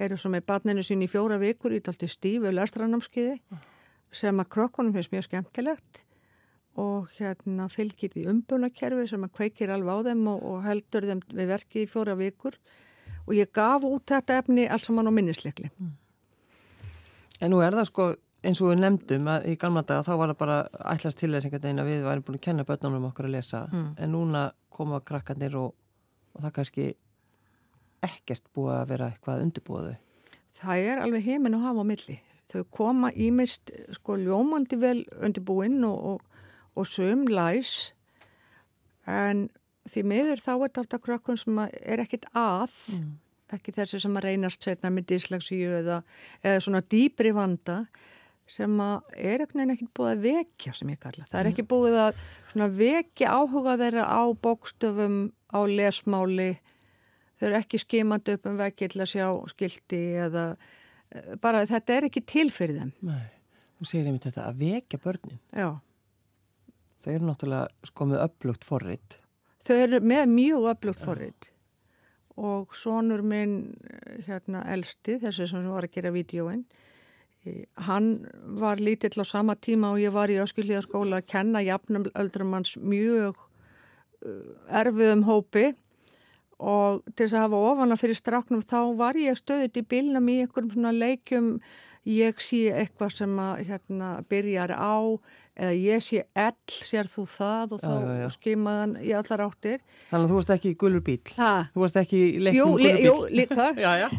eru 0.00 0.16
svo 0.16 0.32
með 0.32 0.46
barninu 0.48 0.84
sín 0.86 1.04
í 1.04 1.10
fjóra 1.10 1.38
vikur 1.40 1.74
í 1.76 1.82
talti 1.84 2.08
stífu 2.08 2.52
lestranámskiði 2.52 3.36
sem 4.12 4.40
að 4.40 4.50
krokkunum 4.56 4.96
finnst 4.96 5.12
mjög 5.12 5.28
skemmtilegt 5.28 6.02
og 6.80 7.10
hérna 7.18 7.68
fylgir 7.68 8.12
því 8.12 8.26
umbúnakerfi 8.32 9.10
sem 9.10 9.24
að 9.26 9.34
kveikir 9.36 9.72
alveg 9.74 9.92
á 9.92 9.98
þeim 10.08 10.26
og, 10.32 10.44
og 10.48 10.62
heldur 10.64 11.04
þeim 11.08 11.20
við 11.32 11.50
verkið 11.52 11.84
í 11.84 11.90
fjóra 11.90 12.16
vikur 12.16 12.56
og 13.26 13.34
ég 13.36 13.52
gaf 13.54 13.84
út 13.84 14.06
þetta 14.08 14.38
efni 14.40 14.66
alls 14.66 14.88
saman 14.88 15.08
á 15.08 15.12
minnisleikli. 15.12 15.68
En 17.42 17.52
nú 17.52 17.60
er 17.60 17.76
það 17.76 17.90
sko 17.90 18.06
eins 18.42 18.60
og 18.62 18.72
við 18.72 18.80
nefndum 18.82 19.28
að 19.30 19.46
í 19.52 19.56
gamla 19.60 19.84
daga 19.86 20.06
þá 20.06 20.12
var 20.18 20.32
það 20.32 20.40
bara 20.40 20.56
ætlast 20.94 21.20
til 21.20 21.30
þess 21.30 21.46
einhvern 21.46 21.62
veginn 21.66 21.82
að 21.82 21.90
við 21.90 22.06
varum 22.08 22.24
búin 22.26 22.38
að 22.38 22.44
kenna 22.46 22.66
börnunum 22.66 23.08
okkur 23.10 23.28
að 23.28 23.36
lesa 23.36 23.62
mm. 23.68 23.88
en 24.02 24.12
núna 24.14 24.42
koma 24.72 25.00
krakkarnir 25.04 25.58
og, 25.60 25.74
og 26.34 26.46
það 26.46 26.54
kannski 26.58 26.88
ekkert 28.02 28.44
búið 28.54 28.76
að 28.76 28.90
vera 28.92 29.08
eitthvað 29.12 29.46
undirbúðu? 29.46 29.94
Það 30.58 30.84
er 30.90 31.02
alveg 31.02 31.26
heiminn 31.26 31.56
að 31.58 31.66
hafa 31.66 31.82
á 31.82 31.90
milli. 31.90 32.18
Þau 32.52 32.62
koma 32.74 33.10
ímist 33.16 33.72
sko 33.96 34.18
ljómandi 34.20 34.76
vel 34.80 35.00
undirbúinn 35.24 35.80
og, 35.88 35.98
og, 36.12 36.46
og 36.76 36.88
söm 36.88 37.24
læs 37.30 37.92
en 39.08 39.48
því 39.90 40.04
miður 40.06 40.42
þá 40.42 40.52
er 40.52 40.62
þetta 40.64 40.82
alltaf 40.84 41.04
krakkun 41.06 41.40
sem 41.40 41.60
er 41.64 42.02
ekkit 42.04 42.28
að, 42.38 42.74
mm. 42.94 43.12
ekki 43.56 43.74
þessi 43.74 44.02
sem 44.04 44.18
að 44.18 44.26
reynast 44.28 44.66
setna 44.66 44.92
með 44.94 45.08
dyslagsíu 45.14 45.78
eða, 45.80 46.02
eða 46.44 46.64
svona 46.66 46.82
dýbri 46.92 47.32
vanda 47.34 47.82
sem 48.52 48.74
að 48.84 49.16
er 49.16 49.46
ekkert 49.46 49.92
búið 49.96 50.10
að 50.12 50.24
vekja 50.26 50.74
sem 50.76 50.90
ég 50.92 51.00
kalla. 51.00 51.24
Það 51.30 51.40
er 51.40 51.50
ekki 51.52 51.64
búið 51.70 51.98
að 52.02 52.76
vekja 52.76 53.32
áhuga 53.38 53.78
þeirra 53.80 54.04
á 54.12 54.22
bókstöfum, 54.44 55.16
á 55.48 55.60
lesmáli 55.68 56.50
þau 57.42 57.48
eru 57.48 57.58
ekki 57.58 57.80
skimandi 57.82 58.36
upp 58.38 58.44
um 58.46 58.58
veggi 58.60 58.88
til 58.92 59.02
að 59.02 59.10
sjá 59.10 59.26
skildi 59.50 60.02
eða 60.22 60.44
eh, 60.54 61.32
bara 61.42 61.64
þetta 61.66 61.96
er 61.96 62.06
ekki 62.06 62.22
til 62.22 62.46
fyrir 62.54 62.78
þeim. 62.78 62.92
Nei, 63.08 63.24
þú 63.78 63.88
segir 63.90 64.06
einmitt 64.06 64.28
þetta 64.28 64.44
að 64.46 64.62
vekja 64.62 65.00
börnin. 65.02 65.40
Já. 65.50 65.72
Þau 67.02 67.10
eru 67.16 67.26
náttúrulega 67.26 67.90
sko 67.90 68.06
með 68.12 68.22
upplugt 68.28 68.68
forrið. 68.68 69.18
Þau 69.66 69.74
eru 69.80 70.00
með 70.06 70.24
mjög 70.30 70.68
upplugt 70.76 71.02
forrið 71.02 71.50
og 72.42 72.72
sonur 72.78 73.20
minn 73.26 73.74
hérna 74.24 74.62
elsti, 74.72 75.18
þessi 75.20 75.50
sem 75.50 75.66
var 75.68 75.84
að 75.84 75.98
gera 75.98 76.14
vídjóin, 76.14 76.62
hann 77.84 78.08
var 78.56 78.80
lítill 78.80 79.20
á 79.20 79.26
sama 79.26 79.56
tíma 79.58 79.90
og 79.92 80.00
ég 80.00 80.14
var 80.14 80.30
í 80.30 80.38
öskilíðaskóla 80.40 81.20
að 81.20 81.28
kenna 81.34 81.60
jafnum 81.60 82.06
öldrum 82.14 82.54
hans 82.54 82.76
mjög 82.78 83.34
eh, 84.22 84.78
erfiðum 84.80 85.26
hópi 85.26 85.72
og 86.62 87.02
til 87.12 87.26
þess 87.26 87.36
að 87.36 87.46
hafa 87.46 87.62
ofana 87.72 87.98
fyrir 87.98 88.18
stráknum 88.18 88.62
þá 88.62 88.80
var 88.98 89.18
ég 89.18 89.38
stöðut 89.38 89.78
í 89.80 89.86
bílnum 89.86 90.28
í 90.30 90.40
einhverjum 90.44 90.76
svona 90.76 90.94
leikjum. 90.94 91.54
Ég 92.08 92.40
sé 92.42 92.64
eitthvað 92.74 93.12
sem 93.20 93.38
að 93.38 93.60
hérna, 93.68 94.08
byrjar 94.30 94.72
á 94.74 95.22
eða 95.52 95.72
ég 95.76 96.02
sé 96.02 96.22
ell, 96.38 96.56
sér 96.72 97.08
þú 97.10 97.24
það? 97.28 97.74
Og 97.76 97.82
þá 97.82 98.34
skimaðan 98.34 98.94
í 99.04 99.12
allar 99.14 99.44
áttir. 99.44 99.82
Þannig 100.08 100.24
að 100.24 100.32
þú 100.32 100.38
varst 100.38 100.52
ekki 100.54 100.72
í 100.72 100.78
gulur 100.80 101.04
bíl 101.04 101.18
ha? 101.36 101.50
Þú 101.74 101.84
varst 101.84 101.98
ekki 102.00 102.20
í 102.22 102.42
leiknum 102.46 102.72
gulur 102.72 102.96
bíl 102.96 103.06
Jú, 103.06 103.14
líka. 103.36 103.68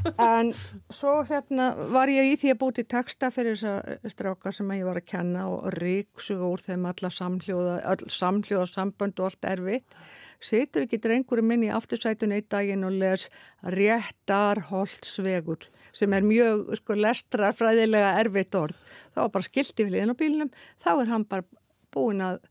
En 0.38 0.54
svo 0.94 1.16
hérna 1.28 1.72
var 1.94 2.12
ég 2.14 2.34
í 2.34 2.40
því 2.40 2.54
að 2.54 2.60
búti 2.62 2.86
texta 2.88 3.32
fyrir 3.34 3.58
þessa 3.58 4.14
strákar 4.14 4.56
sem 4.56 4.76
ég 4.78 4.86
var 4.88 5.02
að 5.02 5.10
kenna 5.10 5.48
og 5.52 5.72
ríksuga 5.80 6.52
úr 6.54 6.64
þeim 6.64 6.88
alla 6.92 7.14
samhljóða, 7.18 7.80
all 7.92 8.14
samhljóða 8.14 8.70
sambönd 8.70 9.20
og 9.20 9.32
allt 9.32 9.50
erfitt 9.56 9.98
Setur 10.44 10.86
ekki 10.86 11.00
drengurinn 11.04 11.48
minn 11.48 11.66
í 11.66 11.72
aftursætun 11.72 12.36
eitt 12.36 12.50
daginn 12.52 12.84
og 12.88 12.96
les 13.00 13.30
réttar 13.64 14.66
holdsvegur 14.70 15.70
sem 15.94 16.14
er 16.18 16.26
mjög 16.26 16.74
sko, 16.80 16.98
lestrafræðilega 16.98 18.16
erfitt 18.24 18.56
orð. 18.58 18.80
Það 19.14 19.22
var 19.22 19.34
bara 19.36 19.48
skilti 19.48 19.86
við 19.86 19.96
liðin 19.96 20.14
á 20.14 20.20
bílinum. 20.20 20.52
Þá 20.82 20.90
er 20.96 21.12
hann 21.14 21.26
bara 21.30 21.46
búin 21.94 22.24
að 22.26 22.42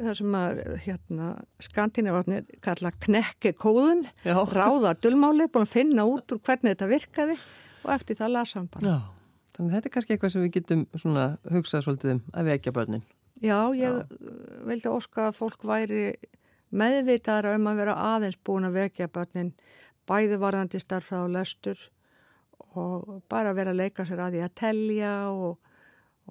það 0.00 0.14
sem 0.18 0.36
að 0.36 0.60
hérna, 0.86 1.30
skantínavarnir 1.62 2.46
kalla 2.64 2.92
knekki 3.04 3.52
kóðun, 3.60 4.06
ráða 4.24 4.94
dölmáli, 5.04 5.48
búin 5.52 5.66
að 5.66 5.74
finna 5.76 6.06
út 6.08 6.32
úr 6.32 6.40
hvernig 6.42 6.74
þetta 6.74 6.88
virkaði 6.90 7.36
og 7.82 7.90
eftir 7.96 8.18
það 8.18 8.34
lasa 8.38 8.58
hann 8.58 8.70
bara. 8.72 8.88
Já, 8.88 9.42
þannig 9.56 9.76
þetta 9.76 9.90
er 9.90 9.94
kannski 9.96 10.16
eitthvað 10.16 10.34
sem 10.34 10.46
við 10.46 10.54
getum 10.56 10.86
hugsað 11.52 11.84
svolítið 11.86 12.14
um 12.16 12.22
að 12.32 12.50
vekja 12.50 12.74
börnin. 12.74 13.04
Já, 13.42 13.58
ég 13.74 13.82
Já. 13.84 14.20
vildi 14.70 14.90
óska 14.90 15.28
að 15.28 15.38
fólk 15.40 15.64
væri 15.66 16.02
meðvitaðra 16.72 17.56
um 17.58 17.68
að 17.70 17.82
vera 17.82 17.96
aðeins 18.14 18.38
búin 18.44 18.68
að 18.68 18.78
vekja 18.80 19.10
börnin 19.12 19.52
bæði 20.08 20.38
varðandi 20.42 20.80
starfrað 20.82 21.26
og 21.26 21.34
lestur 21.36 21.84
og 22.78 23.22
bara 23.30 23.52
vera 23.56 23.74
að 23.74 23.82
leika 23.82 24.06
sér 24.08 24.24
að 24.24 24.36
því 24.36 24.42
að 24.46 24.54
telja 24.58 25.12
og, 25.30 25.58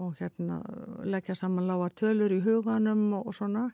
og 0.02 0.18
hérna 0.20 0.60
leggja 1.06 1.38
saman 1.38 1.70
lága 1.70 1.92
tölur 2.02 2.34
í 2.34 2.42
huganum 2.46 3.08
og, 3.20 3.30
og 3.30 3.38
svona 3.38 3.70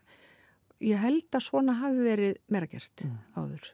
ég 0.84 1.00
held 1.02 1.26
að 1.34 1.46
svona 1.48 1.78
hafi 1.80 2.04
verið 2.04 2.70
gert 2.70 3.04
mm. 3.04 3.18
áður. 3.38 3.72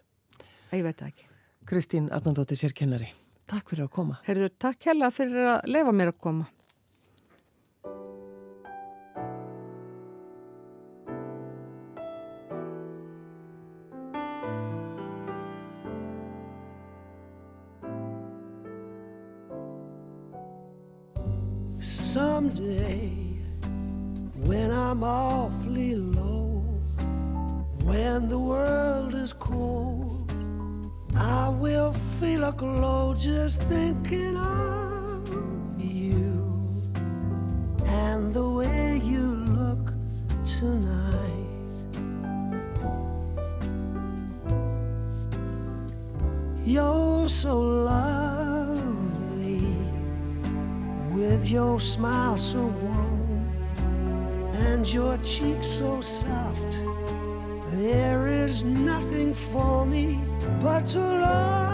Ég 0.75 0.87
veit 0.87 0.99
það 0.99 1.11
ekki. 1.11 1.29
Kristín 1.65 2.09
Arnandóttir 2.13 2.59
sér 2.61 2.75
kennari. 2.77 3.09
Takk 3.49 3.71
fyrir 3.71 3.87
að 3.87 3.93
koma. 3.95 4.19
Herðu, 4.25 4.49
takk 4.61 4.89
hella 4.89 5.11
fyrir 5.13 5.51
að 5.55 5.69
lefa 5.69 5.93
mér 5.93 6.13
að 6.13 6.21
koma. 6.21 6.47
Someday 22.15 23.11
when 24.47 24.71
I'm 24.71 25.03
awfully 25.03 25.97
low, 25.97 26.63
when 27.83 28.29
the 28.29 28.39
world 28.39 29.17
is 29.17 29.33
cold, 29.33 30.33
I 31.17 31.49
will 31.49 31.93
feel 32.21 32.45
a 32.45 32.53
glow 32.53 33.15
just 33.19 33.63
thinking 33.63 34.37
of 34.37 35.29
you 35.77 36.39
and 37.85 38.33
the 38.33 38.49
way 38.49 39.01
you 39.03 39.35
look 39.59 39.93
tonight. 40.45 41.04
Your 51.55 51.79
smile 51.79 52.37
so 52.37 52.67
warm 52.67 53.49
and 54.67 54.93
your 54.93 55.17
cheeks 55.19 55.69
so 55.69 56.01
soft. 56.01 56.81
There 57.71 58.27
is 58.27 58.65
nothing 58.65 59.33
for 59.35 59.87
me 59.87 60.19
but 60.61 60.89
to 60.89 60.99
love 60.99 61.74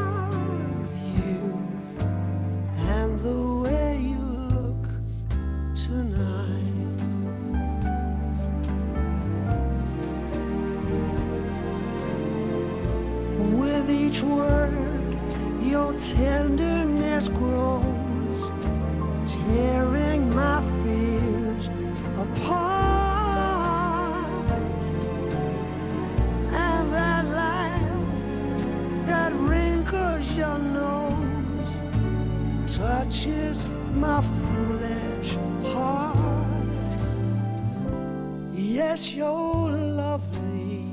Yes, 39.01 39.15
you're 39.15 39.71
lovely, 39.71 40.85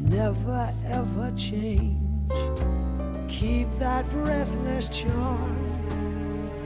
never 0.00 0.72
ever 0.86 1.32
change. 1.36 2.32
Keep 3.28 3.68
that 3.78 4.10
breathless 4.10 4.88
charm. 4.88 5.56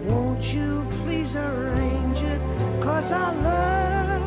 Won't 0.06 0.54
you 0.54 0.86
please 0.90 1.36
arrange 1.36 2.22
it? 2.22 2.40
Cause 2.80 3.12
I 3.12 3.34
love 3.34 4.22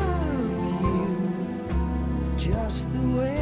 you 0.84 2.36
just 2.36 2.86
the 2.92 3.18
way 3.18 3.33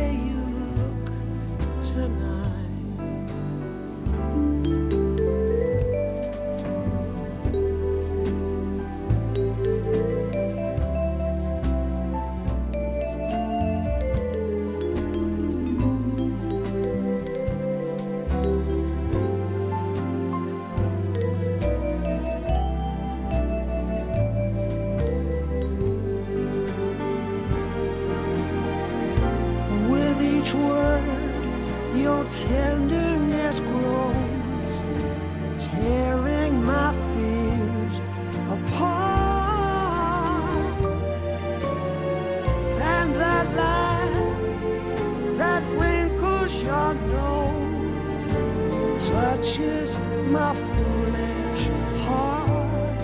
touches 49.42 49.98
my 50.30 50.54
foolish 50.54 51.66
heart. 52.04 53.00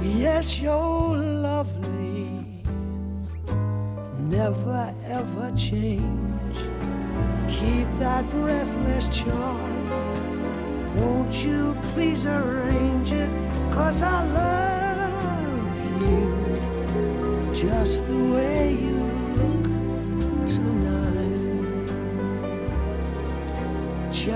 Yes, 0.00 0.60
you're 0.60 1.16
lovely 1.16 2.28
never 4.18 4.94
ever 5.06 5.52
change. 5.56 6.56
Keep 7.48 7.88
that 7.98 8.24
breathless 8.30 9.08
charm. 9.08 9.90
Won't 10.96 11.44
you 11.44 11.76
please 11.88 12.24
arrange 12.24 13.12
it? 13.12 13.30
Cause 13.72 14.00
I 14.02 14.24
love 14.40 16.02
you 16.02 17.52
just 17.52 18.06
the 18.06 18.24
way 18.32 18.74
you 18.74 18.91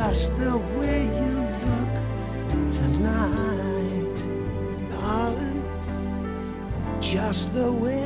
Just 0.08 0.38
the 0.38 0.56
way 0.78 1.02
you 1.20 1.34
look 1.66 1.92
tonight, 2.70 4.18
darling. 4.88 5.60
Just 7.00 7.52
the 7.52 7.72
way 7.72 8.05